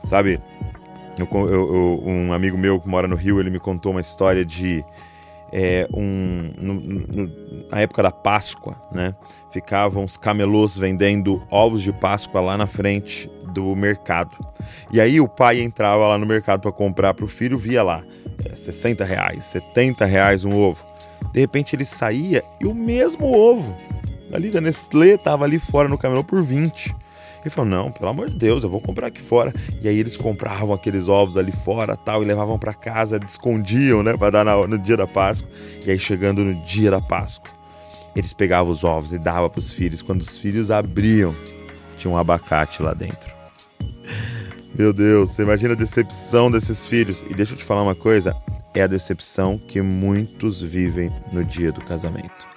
Sabe? 0.05 0.39
Eu, 1.17 1.27
eu, 1.49 2.03
um 2.05 2.33
amigo 2.33 2.57
meu 2.57 2.79
que 2.79 2.87
mora 2.87 3.07
no 3.07 3.15
Rio, 3.15 3.39
ele 3.39 3.49
me 3.49 3.59
contou 3.59 3.91
uma 3.91 4.01
história 4.01 4.45
de 4.45 4.83
é, 5.51 5.87
um, 5.93 6.51
no, 6.57 6.73
no, 6.73 7.67
na 7.69 7.81
época 7.81 8.01
da 8.01 8.11
Páscoa, 8.11 8.75
né? 8.91 9.13
Ficavam 9.51 10.05
os 10.05 10.15
camelôs 10.17 10.77
vendendo 10.77 11.43
ovos 11.51 11.81
de 11.81 11.91
Páscoa 11.91 12.39
lá 12.39 12.57
na 12.57 12.67
frente 12.67 13.29
do 13.51 13.75
mercado. 13.75 14.31
E 14.91 15.01
aí 15.01 15.19
o 15.19 15.27
pai 15.27 15.61
entrava 15.61 16.07
lá 16.07 16.17
no 16.17 16.25
mercado 16.25 16.61
para 16.61 16.71
comprar 16.71 17.13
para 17.13 17.25
o 17.25 17.27
filho, 17.27 17.57
via 17.57 17.83
lá 17.83 18.03
é, 18.45 18.55
60 18.55 19.03
reais, 19.03 19.43
70 19.45 20.05
reais 20.05 20.45
um 20.45 20.57
ovo. 20.57 20.83
De 21.33 21.39
repente 21.39 21.75
ele 21.75 21.85
saía 21.85 22.43
e 22.59 22.65
o 22.65 22.73
mesmo 22.73 23.31
ovo 23.31 23.75
ali 24.33 24.49
da 24.49 24.61
Nestlé 24.61 25.17
tava 25.17 25.43
ali 25.43 25.59
fora 25.59 25.87
no 25.87 25.97
camelô 25.97 26.23
por 26.23 26.41
20. 26.41 26.95
Ele 27.41 27.49
falou: 27.49 27.69
Não, 27.69 27.91
pelo 27.91 28.09
amor 28.09 28.29
de 28.29 28.37
Deus, 28.37 28.63
eu 28.63 28.69
vou 28.69 28.79
comprar 28.79 29.07
aqui 29.07 29.21
fora. 29.21 29.53
E 29.81 29.87
aí 29.87 29.97
eles 29.97 30.15
compravam 30.15 30.73
aqueles 30.73 31.07
ovos 31.07 31.37
ali 31.37 31.51
fora 31.51 31.97
tal 31.97 32.21
e 32.21 32.25
levavam 32.25 32.57
para 32.57 32.73
casa, 32.73 33.19
escondiam, 33.27 34.03
né, 34.03 34.15
para 34.15 34.43
dar 34.43 34.67
no, 34.67 34.77
dia 34.77 34.97
da 34.97 35.07
Páscoa. 35.07 35.49
E 35.85 35.91
aí 35.91 35.99
chegando 35.99 36.43
no 36.43 36.53
dia 36.63 36.91
da 36.91 37.01
Páscoa, 37.01 37.51
eles 38.15 38.33
pegavam 38.33 38.71
os 38.71 38.83
ovos 38.83 39.11
e 39.11 39.17
davam 39.17 39.49
para 39.49 39.59
os 39.59 39.73
filhos. 39.73 40.01
Quando 40.01 40.21
os 40.21 40.37
filhos 40.37 40.69
abriam, 40.69 41.35
tinha 41.97 42.11
um 42.11 42.17
abacate 42.17 42.81
lá 42.81 42.93
dentro. 42.93 43.31
Meu 44.73 44.93
Deus, 44.93 45.31
você 45.31 45.41
imagina 45.41 45.73
a 45.73 45.77
decepção 45.77 46.49
desses 46.49 46.85
filhos. 46.85 47.25
E 47.29 47.33
deixa 47.33 47.53
eu 47.53 47.57
te 47.57 47.63
falar 47.63 47.83
uma 47.83 47.95
coisa: 47.95 48.35
é 48.73 48.83
a 48.83 48.87
decepção 48.87 49.57
que 49.57 49.81
muitos 49.81 50.61
vivem 50.61 51.11
no 51.33 51.43
dia 51.43 51.71
do 51.71 51.81
casamento 51.81 52.50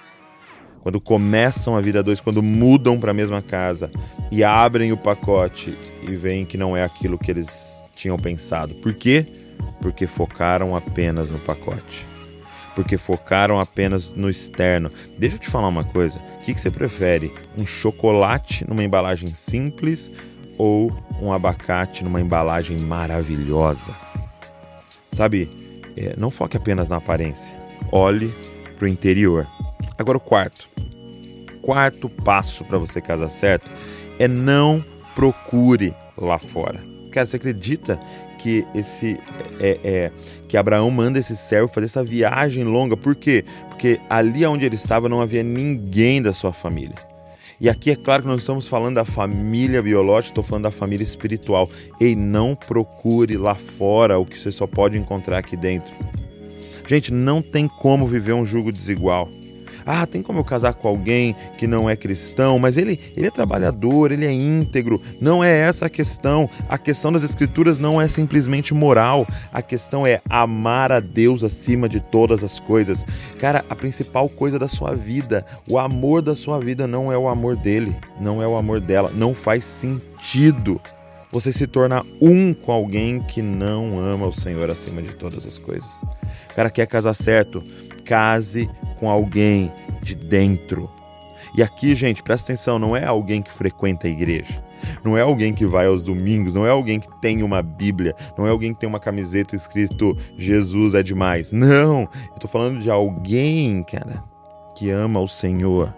quando 0.85 1.01
começam 1.01 1.75
a 1.75 1.81
vida 1.81 2.03
dois, 2.03 2.21
quando 2.21 2.43
mudam 2.43 2.99
para 2.99 3.09
a 3.09 3.13
mesma 3.13 3.41
casa 3.41 3.89
e 4.31 4.43
abrem 4.43 4.91
o 4.91 4.97
pacote 4.97 5.75
e 6.03 6.15
veem 6.15 6.45
que 6.45 6.59
não 6.59 6.77
é 6.77 6.83
aquilo 6.83 7.17
que 7.17 7.31
eles 7.31 7.83
tinham 7.95 8.19
pensado. 8.19 8.75
Por 8.75 8.93
quê? 8.93 9.25
Porque 9.81 10.05
focaram 10.05 10.75
apenas 10.75 11.31
no 11.31 11.39
pacote. 11.39 12.05
Porque 12.75 12.99
focaram 12.99 13.59
apenas 13.59 14.13
no 14.13 14.29
externo. 14.29 14.91
Deixa 15.17 15.37
eu 15.37 15.39
te 15.39 15.49
falar 15.49 15.69
uma 15.69 15.83
coisa: 15.83 16.19
o 16.19 16.41
que, 16.41 16.53
que 16.53 16.61
você 16.61 16.69
prefere? 16.69 17.33
Um 17.59 17.65
chocolate 17.65 18.63
numa 18.69 18.83
embalagem 18.83 19.29
simples 19.29 20.11
ou 20.55 20.95
um 21.19 21.33
abacate 21.33 22.03
numa 22.03 22.21
embalagem 22.21 22.77
maravilhosa? 22.77 23.91
Sabe, 25.11 25.49
é, 25.97 26.13
não 26.15 26.29
foque 26.29 26.55
apenas 26.55 26.89
na 26.89 26.97
aparência, 26.97 27.55
olhe 27.91 28.31
para 28.77 28.85
o 28.85 28.87
interior. 28.87 29.47
Agora, 29.97 30.17
o 30.17 30.21
quarto. 30.21 30.74
Quarto 31.65 32.07
passo 32.07 32.63
para 32.63 32.77
você 32.77 33.01
casar 33.01 33.29
certo 33.29 33.67
é 34.19 34.27
não 34.27 34.85
procure 35.15 35.95
lá 36.15 36.37
fora. 36.37 36.79
Cara, 37.11 37.25
você 37.25 37.37
acredita 37.37 37.99
que 38.37 38.63
esse 38.75 39.17
é, 39.59 39.79
é, 39.83 40.11
que 40.47 40.57
Abraão 40.57 40.91
manda 40.91 41.17
esse 41.17 41.35
servo 41.35 41.67
fazer 41.67 41.87
essa 41.87 42.03
viagem 42.03 42.63
longa? 42.63 42.95
Por 42.95 43.15
quê? 43.15 43.43
Porque 43.67 43.99
ali 44.07 44.45
onde 44.45 44.63
ele 44.63 44.75
estava 44.75 45.09
não 45.09 45.21
havia 45.21 45.41
ninguém 45.41 46.21
da 46.21 46.33
sua 46.33 46.53
família. 46.53 46.93
E 47.59 47.67
aqui 47.67 47.89
é 47.89 47.95
claro 47.95 48.21
que 48.21 48.27
nós 48.27 48.41
estamos 48.41 48.67
falando 48.67 48.95
da 48.95 49.05
família 49.05 49.81
biológica, 49.81 50.33
estou 50.33 50.43
falando 50.43 50.65
da 50.65 50.71
família 50.71 51.03
espiritual. 51.03 51.67
Ei, 51.99 52.15
não 52.15 52.55
procure 52.55 53.37
lá 53.37 53.55
fora 53.55 54.19
o 54.19 54.25
que 54.25 54.37
você 54.37 54.51
só 54.51 54.67
pode 54.67 54.99
encontrar 54.99 55.39
aqui 55.39 55.57
dentro. 55.57 55.91
Gente, 56.87 57.11
não 57.11 57.41
tem 57.41 57.67
como 57.67 58.05
viver 58.05 58.33
um 58.33 58.45
jugo 58.45 58.71
desigual. 58.71 59.27
Ah, 59.85 60.05
tem 60.07 60.21
como 60.21 60.39
eu 60.39 60.43
casar 60.43 60.73
com 60.73 60.87
alguém 60.87 61.35
que 61.57 61.67
não 61.67 61.89
é 61.89 61.95
cristão, 61.95 62.57
mas 62.57 62.77
ele, 62.77 62.99
ele 63.15 63.27
é 63.27 63.31
trabalhador, 63.31 64.11
ele 64.11 64.25
é 64.25 64.31
íntegro. 64.31 65.01
Não 65.21 65.43
é 65.43 65.55
essa 65.59 65.85
a 65.85 65.89
questão. 65.89 66.49
A 66.67 66.77
questão 66.77 67.11
das 67.11 67.23
escrituras 67.23 67.77
não 67.77 68.01
é 68.01 68.07
simplesmente 68.07 68.73
moral. 68.73 69.27
A 69.53 69.61
questão 69.61 70.05
é 70.05 70.21
amar 70.29 70.91
a 70.91 70.99
Deus 70.99 71.43
acima 71.43 71.87
de 71.87 71.99
todas 71.99 72.43
as 72.43 72.59
coisas. 72.59 73.05
Cara, 73.37 73.63
a 73.69 73.75
principal 73.75 74.27
coisa 74.27 74.57
da 74.57 74.67
sua 74.67 74.95
vida, 74.95 75.45
o 75.69 75.77
amor 75.77 76.21
da 76.21 76.35
sua 76.35 76.59
vida 76.59 76.87
não 76.87 77.11
é 77.11 77.17
o 77.17 77.27
amor 77.27 77.55
dele, 77.55 77.95
não 78.19 78.41
é 78.41 78.47
o 78.47 78.55
amor 78.55 78.79
dela. 78.79 79.11
Não 79.13 79.33
faz 79.33 79.63
sentido 79.63 80.81
você 81.31 81.51
se 81.51 81.67
tornar 81.67 82.05
um 82.21 82.53
com 82.53 82.71
alguém 82.71 83.21
que 83.21 83.41
não 83.41 83.99
ama 83.99 84.25
o 84.25 84.33
Senhor 84.33 84.69
acima 84.69 85.01
de 85.01 85.13
todas 85.13 85.45
as 85.45 85.57
coisas. 85.57 86.01
Cara 86.55 86.69
quer 86.69 86.87
casar 86.87 87.13
certo, 87.13 87.61
case 88.05 88.69
com 88.99 89.09
alguém 89.09 89.71
de 90.01 90.15
dentro. 90.15 90.89
E 91.55 91.63
aqui, 91.63 91.95
gente, 91.95 92.21
presta 92.21 92.51
atenção, 92.51 92.77
não 92.77 92.95
é 92.95 93.05
alguém 93.05 93.41
que 93.41 93.51
frequenta 93.51 94.07
a 94.07 94.09
igreja. 94.09 94.61
Não 95.03 95.17
é 95.17 95.21
alguém 95.21 95.53
que 95.53 95.65
vai 95.65 95.87
aos 95.87 96.03
domingos, 96.03 96.53
não 96.53 96.65
é 96.65 96.69
alguém 96.69 96.99
que 96.99 97.07
tem 97.19 97.41
uma 97.41 97.61
Bíblia, 97.61 98.15
não 98.37 98.45
é 98.45 98.49
alguém 98.49 98.73
que 98.73 98.79
tem 98.79 98.89
uma 98.89 98.99
camiseta 98.99 99.55
escrito 99.55 100.17
Jesus 100.37 100.93
é 100.93 101.01
demais. 101.01 101.51
Não, 101.51 102.01
eu 102.33 102.39
tô 102.39 102.47
falando 102.47 102.81
de 102.81 102.89
alguém, 102.89 103.83
cara, 103.83 104.23
que 104.75 104.89
ama 104.89 105.19
o 105.19 105.27
Senhor. 105.27 105.93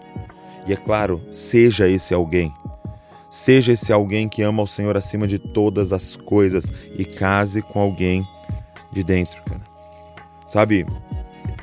E 0.66 0.72
é 0.72 0.76
claro, 0.76 1.20
seja 1.30 1.88
esse 1.88 2.14
alguém. 2.14 2.52
Seja 3.30 3.72
esse 3.72 3.92
alguém 3.92 4.28
que 4.28 4.42
ama 4.42 4.62
o 4.62 4.66
Senhor 4.66 4.96
acima 4.96 5.26
de 5.26 5.38
todas 5.38 5.92
as 5.92 6.16
coisas 6.16 6.64
e 6.96 7.04
case 7.04 7.60
com 7.60 7.80
alguém 7.80 8.26
de 8.92 9.02
dentro, 9.02 9.42
cara. 9.42 9.60
Sabe, 10.46 10.86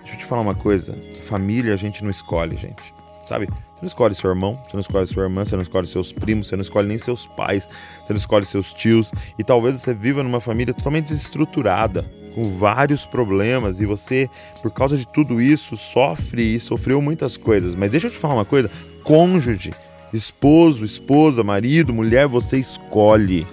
deixa 0.06 0.18
eu 0.18 0.20
te 0.20 0.26
falar 0.26 0.42
uma 0.42 0.56
coisa 0.56 0.96
família 1.26 1.74
a 1.74 1.78
gente 1.78 2.04
não 2.04 2.10
escolhe, 2.10 2.56
gente. 2.56 2.94
Sabe? 3.28 3.48
Você 3.48 3.82
não 3.82 3.88
escolhe 3.88 4.16
seu 4.16 4.30
irmão, 4.30 4.62
você 4.66 4.74
não 4.74 4.82
escolhe 4.82 5.08
sua 5.08 5.24
irmã, 5.24 5.44
você 5.44 5.56
não 5.56 5.64
escolhe 5.64 5.88
seus 5.88 6.14
primos, 6.14 6.48
você 6.48 6.56
não 6.56 6.62
escolhe 6.62 6.88
nem 6.88 6.98
seus 6.98 7.26
pais, 7.26 7.68
você 8.06 8.14
não 8.14 8.20
escolhe 8.20 8.46
seus 8.46 8.74
tios. 8.74 9.12
E 9.38 9.44
talvez 9.44 9.82
você 9.82 9.94
viva 9.94 10.24
numa 10.24 10.40
família 10.40 10.74
totalmente 10.74 11.08
desestruturada, 11.08 12.06
com 12.36 12.56
vários 12.56 13.06
problemas, 13.06 13.82
e 13.82 13.86
você, 13.86 14.30
por 14.62 14.72
causa 14.72 14.96
de 14.96 15.08
tudo 15.08 15.42
isso, 15.42 15.76
sofre 15.76 16.56
e 16.56 16.60
sofreu 16.60 17.02
muitas 17.02 17.36
coisas. 17.36 17.74
Mas 17.74 17.90
deixa 17.90 18.08
eu 18.08 18.12
te 18.12 18.18
falar 18.18 18.36
uma 18.36 18.46
coisa: 18.46 18.70
cônjuge, 19.04 19.74
esposo, 20.14 20.86
esposa, 20.86 21.44
marido, 21.44 21.92
mulher, 21.92 22.28
você 22.28 22.58
escolhe. 22.58 23.48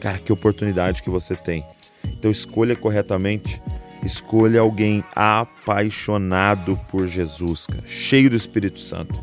Cara, 0.00 0.18
que 0.18 0.32
oportunidade 0.32 1.02
que 1.02 1.10
você 1.10 1.36
tem. 1.36 1.64
Então 2.04 2.30
escolha 2.30 2.74
corretamente 2.74 3.62
Escolha 4.04 4.60
alguém 4.60 5.04
apaixonado 5.14 6.78
por 6.90 7.06
Jesus, 7.06 7.66
cara, 7.66 7.84
cheio 7.86 8.30
do 8.30 8.36
Espírito 8.36 8.80
Santo. 8.80 9.14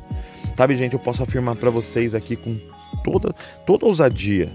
Sabe, 0.56 0.76
gente, 0.76 0.94
eu 0.94 1.00
posso 1.00 1.24
afirmar 1.24 1.56
para 1.56 1.70
vocês 1.70 2.16
aqui 2.16 2.36
com 2.36 2.58
toda, 3.04 3.34
toda 3.66 3.86
ousadia: 3.86 4.52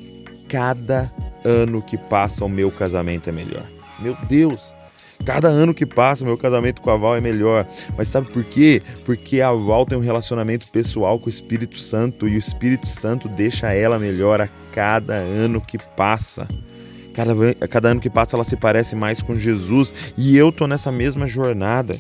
cada 0.49 1.13
ano 1.45 1.83
que 1.83 1.99
passa, 1.99 2.45
o 2.45 2.49
meu 2.49 2.71
casamento 2.71 3.29
é 3.29 3.33
melhor. 3.33 3.65
Meu 4.01 4.17
Deus! 4.29 4.73
Cada 5.25 5.49
ano 5.49 5.73
que 5.73 5.87
passa, 5.87 6.25
meu 6.25 6.37
casamento 6.37 6.83
com 6.83 6.91
a 6.91 6.97
Val 6.97 7.17
é 7.17 7.21
melhor. 7.21 7.67
Mas 7.97 8.09
sabe 8.09 8.31
por 8.31 8.45
quê? 8.45 8.83
Porque 9.05 9.41
a 9.41 9.53
Val 9.53 9.87
tem 9.87 9.97
um 9.97 10.03
relacionamento 10.03 10.69
pessoal 10.71 11.19
com 11.19 11.27
o 11.27 11.31
Espírito 11.31 11.79
Santo 11.79 12.29
e 12.29 12.35
o 12.35 12.39
Espírito 12.39 12.87
Santo 12.87 13.29
deixa 13.29 13.73
ela 13.73 13.99
melhor 13.99 14.41
a 14.41 14.49
cada 14.73 15.15
ano 15.15 15.61
que 15.61 15.79
passa. 15.97 16.47
Cada, 17.15 17.35
cada 17.69 17.89
ano 17.89 18.01
que 18.01 18.11
passa, 18.11 18.37
ela 18.37 18.45
se 18.45 18.57
parece 18.57 18.95
mais 18.97 19.23
com 19.23 19.39
Jesus 19.39 19.95
e 20.17 20.37
eu 20.37 20.53
tô 20.53 20.67
nessa 20.67 20.91
mesma 20.93 21.27
jornada. 21.27 21.97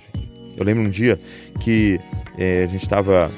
Eu 0.57 0.65
lembro 0.65 0.83
um 0.83 0.91
dia 0.91 1.21
que 1.61 2.01
é, 2.37 2.65
a 2.65 2.67
gente 2.67 2.83
estava 2.83 3.31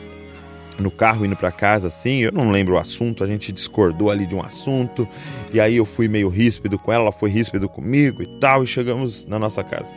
no 0.79 0.91
carro 0.91 1.25
indo 1.25 1.37
para 1.37 1.51
casa 1.51 1.89
assim, 1.89 2.19
eu 2.19 2.33
não 2.33 2.51
lembro 2.51 2.75
o 2.75 2.79
assunto, 2.79 3.25
a 3.25 3.27
gente 3.27 3.53
discordou 3.53 4.11
ali 4.11 4.27
de 4.27 4.35
um 4.35 4.43
assunto, 4.43 5.09
e 5.53 5.61
aí 5.61 5.77
eu 5.77 5.87
fui 5.87 6.07
meio 6.09 6.29
ríspido 6.29 6.79
com 6.79 6.93
ela, 6.93 7.05
ela 7.05 7.13
foi 7.13 7.31
ríspido 7.31 7.69
comigo 7.69 8.23
e 8.23 8.27
tal, 8.27 8.63
e 8.63 8.67
chegamos 8.67 9.27
na 9.27 9.39
nossa 9.39 9.65
casa. 9.65 9.93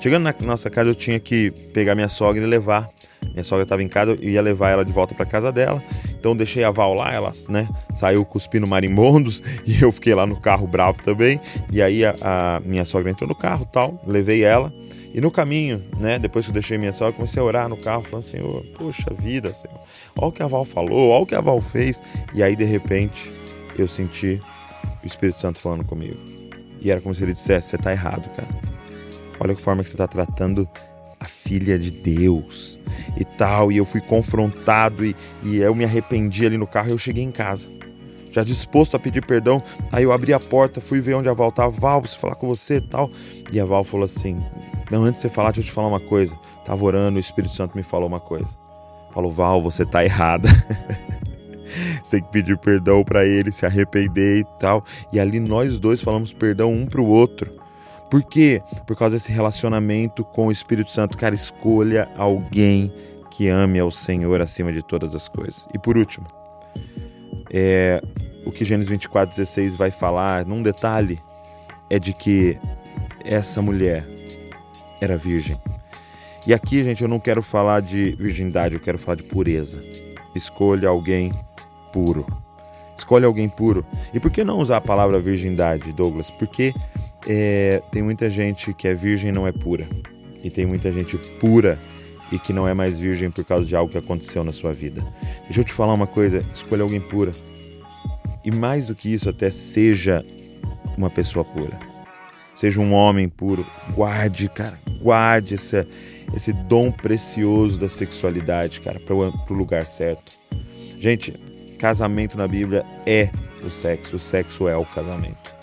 Chegando 0.00 0.24
na 0.24 0.34
nossa 0.40 0.68
casa, 0.68 0.90
eu 0.90 0.94
tinha 0.96 1.20
que 1.20 1.52
pegar 1.72 1.94
minha 1.94 2.08
sogra 2.08 2.42
e 2.42 2.46
levar. 2.46 2.90
Minha 3.32 3.44
sogra 3.44 3.62
estava 3.62 3.84
em 3.84 3.88
casa, 3.88 4.16
eu 4.20 4.30
ia 4.30 4.42
levar 4.42 4.70
ela 4.70 4.84
de 4.84 4.90
volta 4.90 5.14
para 5.14 5.24
casa 5.24 5.52
dela. 5.52 5.80
Então 6.22 6.36
deixei 6.36 6.62
a 6.62 6.70
Val 6.70 6.94
lá, 6.94 7.12
ela, 7.12 7.32
né, 7.48 7.68
saiu 7.92 8.24
cuspindo 8.24 8.64
marimbondos 8.64 9.42
e 9.66 9.82
eu 9.82 9.90
fiquei 9.90 10.14
lá 10.14 10.24
no 10.24 10.40
carro 10.40 10.68
bravo 10.68 11.02
também. 11.02 11.40
E 11.68 11.82
aí 11.82 12.04
a, 12.04 12.14
a 12.22 12.60
minha 12.60 12.84
sogra 12.84 13.10
entrou 13.10 13.28
no 13.28 13.34
carro, 13.34 13.66
tal, 13.66 14.00
levei 14.06 14.44
ela. 14.44 14.72
E 15.12 15.20
no 15.20 15.32
caminho, 15.32 15.82
né, 15.98 16.20
depois 16.20 16.44
que 16.44 16.50
eu 16.50 16.54
deixei 16.54 16.78
minha 16.78 16.92
sogra, 16.92 17.12
comecei 17.12 17.42
a 17.42 17.44
orar 17.44 17.68
no 17.68 17.76
carro, 17.76 18.04
falando, 18.04 18.24
Senhor, 18.24 18.64
poxa 18.78 19.12
vida, 19.12 19.52
Senhor, 19.52 19.76
olha 20.16 20.28
o 20.28 20.32
que 20.32 20.44
a 20.44 20.46
Val 20.46 20.64
falou, 20.64 21.10
olha 21.10 21.22
o 21.24 21.26
que 21.26 21.34
a 21.34 21.40
Val 21.40 21.60
fez. 21.60 22.00
E 22.32 22.40
aí, 22.40 22.54
de 22.54 22.64
repente, 22.64 23.32
eu 23.76 23.88
senti 23.88 24.40
o 25.02 25.06
Espírito 25.06 25.40
Santo 25.40 25.58
falando 25.58 25.84
comigo. 25.84 26.16
E 26.80 26.88
era 26.88 27.00
como 27.00 27.12
se 27.16 27.24
ele 27.24 27.32
dissesse, 27.32 27.70
você 27.70 27.78
tá 27.78 27.90
errado, 27.90 28.30
cara. 28.36 28.48
Olha 29.40 29.54
a 29.54 29.56
forma 29.56 29.82
que 29.82 29.90
você 29.90 29.96
tá 29.96 30.06
tratando 30.06 30.68
a 31.22 31.24
filha 31.24 31.78
de 31.78 31.90
Deus 31.90 32.80
e 33.16 33.24
tal. 33.24 33.70
E 33.70 33.76
eu 33.76 33.84
fui 33.84 34.00
confrontado 34.00 35.04
e, 35.04 35.16
e 35.42 35.56
eu 35.56 35.74
me 35.74 35.84
arrependi 35.84 36.44
ali 36.44 36.58
no 36.58 36.66
carro 36.66 36.88
e 36.88 36.92
eu 36.92 36.98
cheguei 36.98 37.22
em 37.22 37.32
casa 37.32 37.68
já 38.32 38.42
disposto 38.42 38.96
a 38.96 38.98
pedir 38.98 39.24
perdão. 39.24 39.62
Aí 39.92 40.04
eu 40.04 40.12
abri 40.12 40.32
a 40.32 40.40
porta, 40.40 40.80
fui 40.80 41.00
ver 41.00 41.14
onde 41.14 41.28
a 41.28 41.34
Val 41.34 41.50
estava. 41.50 41.70
Val, 41.70 42.00
preciso 42.00 42.20
falar 42.20 42.34
com 42.34 42.48
você 42.48 42.76
e 42.76 42.80
tal. 42.80 43.10
E 43.52 43.60
a 43.60 43.64
Val 43.64 43.84
falou 43.84 44.06
assim: 44.06 44.42
Não, 44.90 45.04
antes 45.04 45.20
de 45.20 45.28
você 45.28 45.34
falar, 45.34 45.50
deixa 45.52 45.68
eu 45.68 45.70
te 45.70 45.72
falar 45.72 45.88
uma 45.88 46.00
coisa. 46.00 46.34
Tava 46.64 46.82
orando, 46.82 47.18
o 47.18 47.20
Espírito 47.20 47.54
Santo 47.54 47.76
me 47.76 47.82
falou 47.82 48.08
uma 48.08 48.20
coisa. 48.20 48.48
Falou, 49.12 49.30
Val, 49.30 49.60
você 49.60 49.84
tá 49.84 50.02
errada. 50.02 50.48
você 52.02 52.16
tem 52.16 52.22
que 52.22 52.32
pedir 52.32 52.56
perdão 52.56 53.04
para 53.04 53.26
ele, 53.26 53.52
se 53.52 53.66
arrepender 53.66 54.40
e 54.40 54.44
tal. 54.58 54.82
E 55.12 55.20
ali 55.20 55.38
nós 55.38 55.78
dois 55.78 56.00
falamos 56.00 56.32
perdão 56.32 56.72
um 56.72 56.86
pro 56.86 57.04
outro. 57.04 57.61
Por 58.12 58.22
quê? 58.22 58.60
Por 58.86 58.94
causa 58.94 59.16
desse 59.16 59.32
relacionamento 59.32 60.22
com 60.22 60.48
o 60.48 60.52
Espírito 60.52 60.90
Santo. 60.90 61.16
Cara, 61.16 61.34
escolha 61.34 62.10
alguém 62.14 62.92
que 63.30 63.48
ame 63.48 63.78
ao 63.78 63.90
Senhor 63.90 64.42
acima 64.42 64.70
de 64.70 64.82
todas 64.82 65.14
as 65.14 65.28
coisas. 65.28 65.66
E 65.72 65.78
por 65.78 65.96
último, 65.96 66.26
é, 67.50 68.02
o 68.44 68.52
que 68.52 68.66
Gênesis 68.66 68.92
24,16 68.92 69.78
vai 69.78 69.90
falar, 69.90 70.44
num 70.44 70.62
detalhe, 70.62 71.18
é 71.88 71.98
de 71.98 72.12
que 72.12 72.58
essa 73.24 73.62
mulher 73.62 74.06
era 75.00 75.16
virgem. 75.16 75.56
E 76.46 76.52
aqui, 76.52 76.84
gente, 76.84 77.00
eu 77.00 77.08
não 77.08 77.18
quero 77.18 77.42
falar 77.42 77.80
de 77.80 78.14
virgindade, 78.16 78.74
eu 78.74 78.80
quero 78.82 78.98
falar 78.98 79.14
de 79.14 79.22
pureza. 79.22 79.82
Escolha 80.34 80.90
alguém 80.90 81.32
puro. 81.94 82.26
Escolha 82.94 83.26
alguém 83.26 83.48
puro. 83.48 83.86
E 84.12 84.20
por 84.20 84.30
que 84.30 84.44
não 84.44 84.58
usar 84.58 84.76
a 84.76 84.82
palavra 84.82 85.18
virgindade, 85.18 85.90
Douglas? 85.92 86.30
Porque 86.30 86.74
é, 87.26 87.82
tem 87.90 88.02
muita 88.02 88.28
gente 88.28 88.72
que 88.74 88.88
é 88.88 88.94
virgem 88.94 89.30
e 89.30 89.32
não 89.32 89.46
é 89.46 89.52
pura. 89.52 89.88
E 90.42 90.50
tem 90.50 90.66
muita 90.66 90.90
gente 90.90 91.16
pura 91.38 91.78
e 92.32 92.38
que 92.38 92.52
não 92.52 92.66
é 92.66 92.74
mais 92.74 92.98
virgem 92.98 93.30
por 93.30 93.44
causa 93.44 93.66
de 93.66 93.76
algo 93.76 93.92
que 93.92 93.98
aconteceu 93.98 94.42
na 94.42 94.52
sua 94.52 94.72
vida. 94.72 95.04
Deixa 95.44 95.60
eu 95.60 95.64
te 95.64 95.72
falar 95.72 95.94
uma 95.94 96.06
coisa: 96.06 96.42
escolha 96.54 96.82
alguém 96.82 97.00
pura. 97.00 97.30
E 98.44 98.50
mais 98.50 98.86
do 98.86 98.94
que 98.94 99.12
isso, 99.12 99.28
até 99.28 99.50
seja 99.50 100.24
uma 100.96 101.08
pessoa 101.08 101.44
pura. 101.44 101.78
Seja 102.54 102.80
um 102.80 102.92
homem 102.92 103.28
puro. 103.28 103.64
Guarde, 103.94 104.48
cara, 104.48 104.78
guarde 105.00 105.54
esse, 105.54 106.52
dom 106.66 106.90
precioso 106.90 107.78
da 107.78 107.88
sexualidade, 107.88 108.80
cara, 108.80 108.98
para 108.98 109.14
o 109.14 109.54
lugar 109.54 109.84
certo. 109.84 110.32
Gente, 110.98 111.32
casamento 111.78 112.36
na 112.36 112.48
Bíblia 112.48 112.84
é 113.06 113.30
o 113.64 113.70
sexo, 113.70 114.16
o 114.16 114.18
sexo 114.18 114.68
é 114.68 114.76
o 114.76 114.84
casamento. 114.84 115.61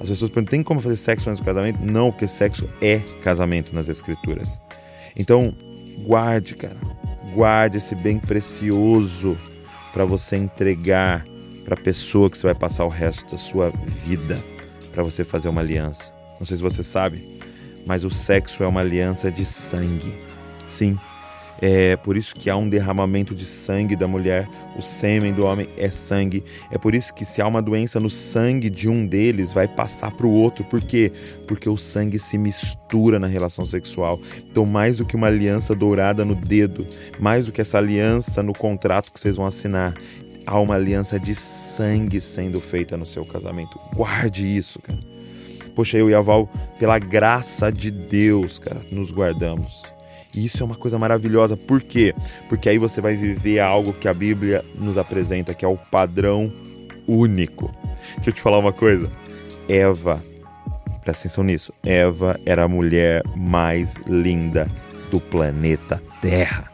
As 0.00 0.08
pessoas 0.08 0.30
perguntam: 0.30 0.50
tem 0.50 0.62
como 0.62 0.80
fazer 0.80 0.96
sexo 0.96 1.28
antes 1.30 1.40
do 1.40 1.44
casamento? 1.44 1.78
Não, 1.82 2.10
porque 2.10 2.26
sexo 2.26 2.68
é 2.80 2.98
casamento 3.22 3.74
nas 3.74 3.88
Escrituras. 3.88 4.60
Então, 5.16 5.54
guarde, 6.04 6.54
cara. 6.54 6.76
Guarde 7.34 7.78
esse 7.78 7.94
bem 7.94 8.18
precioso 8.18 9.38
para 9.92 10.04
você 10.04 10.36
entregar 10.36 11.24
para 11.64 11.74
a 11.74 11.80
pessoa 11.80 12.28
que 12.28 12.36
você 12.36 12.46
vai 12.46 12.54
passar 12.54 12.84
o 12.84 12.88
resto 12.88 13.30
da 13.30 13.36
sua 13.36 13.70
vida, 14.04 14.38
para 14.92 15.02
você 15.02 15.24
fazer 15.24 15.48
uma 15.48 15.60
aliança. 15.60 16.12
Não 16.38 16.46
sei 16.46 16.56
se 16.56 16.62
você 16.62 16.82
sabe, 16.82 17.40
mas 17.86 18.04
o 18.04 18.10
sexo 18.10 18.62
é 18.62 18.66
uma 18.66 18.80
aliança 18.80 19.30
de 19.30 19.44
sangue. 19.44 20.12
Sim, 20.66 20.98
é 21.60 21.96
por 21.96 22.16
isso 22.16 22.34
que 22.34 22.50
há 22.50 22.56
um 22.56 22.68
derramamento 22.68 23.34
de 23.34 23.44
sangue 23.44 23.94
da 23.94 24.08
mulher, 24.08 24.48
o 24.76 24.82
sêmen 24.82 25.32
do 25.32 25.44
homem 25.44 25.68
é 25.76 25.88
sangue. 25.90 26.42
É 26.70 26.78
por 26.78 26.94
isso 26.94 27.14
que 27.14 27.24
se 27.24 27.40
há 27.40 27.46
uma 27.46 27.62
doença 27.62 28.00
no 28.00 28.10
sangue 28.10 28.68
de 28.68 28.88
um 28.88 29.06
deles, 29.06 29.52
vai 29.52 29.68
passar 29.68 30.10
para 30.10 30.26
o 30.26 30.32
outro. 30.32 30.64
Por 30.64 30.80
quê? 30.80 31.12
Porque 31.46 31.68
o 31.68 31.76
sangue 31.76 32.18
se 32.18 32.36
mistura 32.36 33.18
na 33.18 33.26
relação 33.26 33.64
sexual. 33.64 34.20
Então, 34.50 34.66
mais 34.66 34.98
do 34.98 35.04
que 35.04 35.14
uma 35.14 35.28
aliança 35.28 35.74
dourada 35.74 36.24
no 36.24 36.34
dedo, 36.34 36.86
mais 37.20 37.46
do 37.46 37.52
que 37.52 37.60
essa 37.60 37.78
aliança 37.78 38.42
no 38.42 38.52
contrato 38.52 39.12
que 39.12 39.20
vocês 39.20 39.36
vão 39.36 39.46
assinar, 39.46 39.94
há 40.46 40.58
uma 40.58 40.74
aliança 40.74 41.18
de 41.18 41.34
sangue 41.34 42.20
sendo 42.20 42.60
feita 42.60 42.96
no 42.96 43.06
seu 43.06 43.24
casamento. 43.24 43.78
Guarde 43.94 44.46
isso, 44.46 44.80
cara. 44.80 44.98
Poxa, 45.74 45.96
eu 45.96 46.10
e 46.10 46.14
a 46.14 46.20
Val, 46.20 46.50
pela 46.78 46.98
graça 46.98 47.72
de 47.72 47.90
Deus, 47.90 48.58
cara, 48.58 48.80
nos 48.90 49.10
guardamos. 49.10 49.82
E 50.34 50.46
isso 50.46 50.62
é 50.62 50.66
uma 50.66 50.74
coisa 50.74 50.98
maravilhosa. 50.98 51.56
Por 51.56 51.82
quê? 51.82 52.14
Porque 52.48 52.68
aí 52.68 52.78
você 52.78 53.00
vai 53.00 53.14
viver 53.14 53.60
algo 53.60 53.92
que 53.92 54.08
a 54.08 54.14
Bíblia 54.14 54.64
nos 54.74 54.96
apresenta, 54.96 55.54
que 55.54 55.64
é 55.64 55.68
o 55.68 55.76
padrão 55.76 56.52
único. 57.06 57.70
Deixa 58.16 58.30
eu 58.30 58.34
te 58.34 58.40
falar 58.40 58.58
uma 58.58 58.72
coisa. 58.72 59.10
Eva, 59.68 60.22
presta 61.02 61.26
atenção 61.26 61.44
nisso. 61.44 61.72
Eva 61.84 62.38
era 62.46 62.64
a 62.64 62.68
mulher 62.68 63.22
mais 63.36 63.96
linda 64.06 64.68
do 65.10 65.20
planeta 65.20 66.02
Terra. 66.20 66.70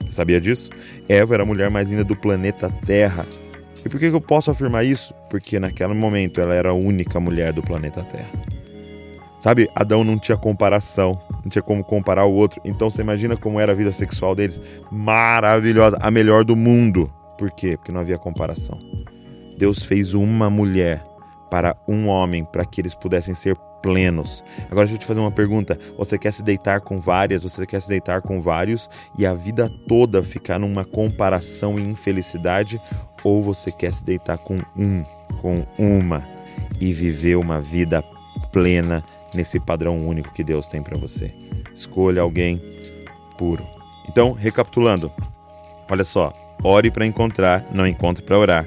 Você 0.00 0.12
sabia 0.12 0.40
disso? 0.40 0.70
Eva 1.08 1.34
era 1.34 1.42
a 1.42 1.46
mulher 1.46 1.70
mais 1.70 1.90
linda 1.90 2.04
do 2.04 2.16
planeta 2.16 2.70
Terra. 2.84 3.26
E 3.84 3.88
por 3.88 3.98
que 3.98 4.06
eu 4.06 4.20
posso 4.20 4.50
afirmar 4.50 4.84
isso? 4.84 5.14
Porque 5.28 5.58
naquele 5.58 5.94
momento 5.94 6.40
ela 6.40 6.54
era 6.54 6.70
a 6.70 6.74
única 6.74 7.18
mulher 7.20 7.52
do 7.52 7.62
planeta 7.62 8.02
Terra. 8.02 8.30
Sabe, 9.42 9.68
Adão 9.74 10.02
não 10.02 10.18
tinha 10.18 10.38
comparação, 10.38 11.20
não 11.44 11.50
tinha 11.50 11.62
como 11.62 11.84
comparar 11.84 12.24
o 12.24 12.32
outro. 12.32 12.60
Então 12.64 12.90
você 12.90 13.02
imagina 13.02 13.36
como 13.36 13.60
era 13.60 13.72
a 13.72 13.74
vida 13.74 13.92
sexual 13.92 14.34
deles? 14.34 14.60
Maravilhosa, 14.90 15.98
a 16.00 16.10
melhor 16.10 16.44
do 16.44 16.56
mundo. 16.56 17.10
Por 17.38 17.50
quê? 17.50 17.76
Porque 17.76 17.92
não 17.92 18.00
havia 18.00 18.18
comparação. 18.18 18.78
Deus 19.58 19.82
fez 19.82 20.14
uma 20.14 20.50
mulher 20.50 21.04
para 21.50 21.76
um 21.86 22.08
homem, 22.08 22.44
para 22.44 22.64
que 22.64 22.80
eles 22.80 22.94
pudessem 22.94 23.34
ser 23.34 23.56
plenos. 23.82 24.42
Agora 24.70 24.86
deixa 24.86 24.94
eu 24.94 24.98
te 24.98 25.06
fazer 25.06 25.20
uma 25.20 25.30
pergunta. 25.30 25.78
Você 25.98 26.18
quer 26.18 26.32
se 26.32 26.42
deitar 26.42 26.80
com 26.80 26.98
várias, 26.98 27.42
você 27.42 27.66
quer 27.66 27.82
se 27.82 27.88
deitar 27.88 28.22
com 28.22 28.40
vários 28.40 28.88
e 29.18 29.26
a 29.26 29.34
vida 29.34 29.70
toda 29.86 30.22
ficar 30.22 30.58
numa 30.58 30.84
comparação 30.84 31.78
e 31.78 31.82
infelicidade? 31.82 32.80
Ou 33.22 33.42
você 33.42 33.70
quer 33.70 33.92
se 33.92 34.02
deitar 34.04 34.38
com 34.38 34.58
um, 34.76 35.04
com 35.40 35.66
uma 35.78 36.26
e 36.80 36.92
viver 36.92 37.36
uma 37.36 37.60
vida 37.60 38.02
plena 38.50 39.04
nesse 39.34 39.58
padrão 39.58 40.06
único 40.06 40.32
que 40.32 40.44
Deus 40.44 40.68
tem 40.68 40.82
para 40.82 40.96
você. 40.96 41.32
Escolha 41.74 42.22
alguém 42.22 42.60
puro. 43.36 43.66
Então, 44.08 44.32
recapitulando, 44.32 45.10
olha 45.90 46.04
só: 46.04 46.32
ore 46.62 46.90
para 46.90 47.06
encontrar, 47.06 47.66
não 47.72 47.86
encontre 47.86 48.22
para 48.22 48.38
orar. 48.38 48.66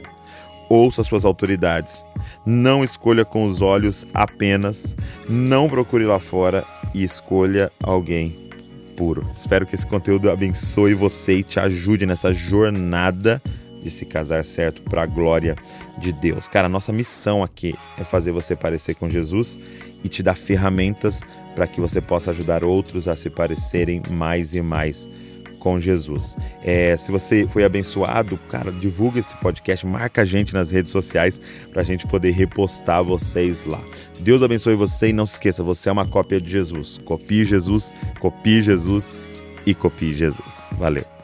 Ouça 0.69 1.03
suas 1.03 1.23
autoridades. 1.23 2.03
Não 2.45 2.83
escolha 2.83 3.23
com 3.23 3.45
os 3.45 3.61
olhos 3.61 4.05
apenas. 4.13 4.95
Não 5.29 5.69
procure 5.69 6.05
lá 6.05 6.19
fora 6.19 6.65
e 6.93 7.03
escolha 7.03 7.71
alguém 7.81 8.49
puro. 8.97 9.25
Espero 9.33 9.65
que 9.65 9.75
esse 9.75 9.87
conteúdo 9.87 10.29
abençoe 10.29 10.93
você 10.93 11.35
e 11.35 11.43
te 11.43 11.59
ajude 11.59 12.05
nessa 12.05 12.33
jornada 12.33 13.41
de 13.81 13.89
se 13.91 14.05
casar 14.05 14.43
certo 14.43 14.81
para 14.81 15.03
a 15.03 15.05
glória 15.05 15.55
de 15.97 16.11
Deus. 16.11 16.47
Cara, 16.47 16.67
nossa 16.67 16.91
missão 16.91 17.43
aqui 17.43 17.73
é 17.97 18.03
fazer 18.03 18.31
você 18.31 18.55
parecer 18.55 18.95
com 18.95 19.07
Jesus 19.07 19.57
e 20.03 20.09
te 20.09 20.21
dar 20.21 20.35
ferramentas 20.35 21.21
para 21.55 21.67
que 21.67 21.81
você 21.81 21.99
possa 21.99 22.31
ajudar 22.31 22.63
outros 22.63 23.07
a 23.07 23.15
se 23.15 23.29
parecerem 23.29 24.01
mais 24.11 24.53
e 24.53 24.61
mais 24.61 25.07
com 25.59 25.79
Jesus. 25.79 26.37
É, 26.63 26.95
se 26.97 27.11
você 27.11 27.47
foi 27.47 27.63
abençoado, 27.63 28.37
cara, 28.49 28.71
divulga 28.71 29.19
esse 29.19 29.35
podcast, 29.37 29.85
marca 29.85 30.21
a 30.21 30.25
gente 30.25 30.53
nas 30.53 30.71
redes 30.71 30.91
sociais 30.91 31.41
para 31.71 31.81
a 31.81 31.85
gente 31.85 32.05
poder 32.07 32.31
repostar 32.31 33.03
vocês 33.03 33.65
lá. 33.65 33.81
Deus 34.19 34.43
abençoe 34.43 34.75
você 34.75 35.09
e 35.09 35.13
não 35.13 35.25
se 35.25 35.33
esqueça, 35.33 35.63
você 35.63 35.89
é 35.89 35.91
uma 35.91 36.07
cópia 36.07 36.39
de 36.39 36.49
Jesus. 36.49 36.99
Copie 37.03 37.43
Jesus, 37.43 37.91
copie 38.19 38.61
Jesus 38.61 39.19
e 39.65 39.73
copie 39.73 40.13
Jesus. 40.13 40.67
Valeu. 40.73 41.16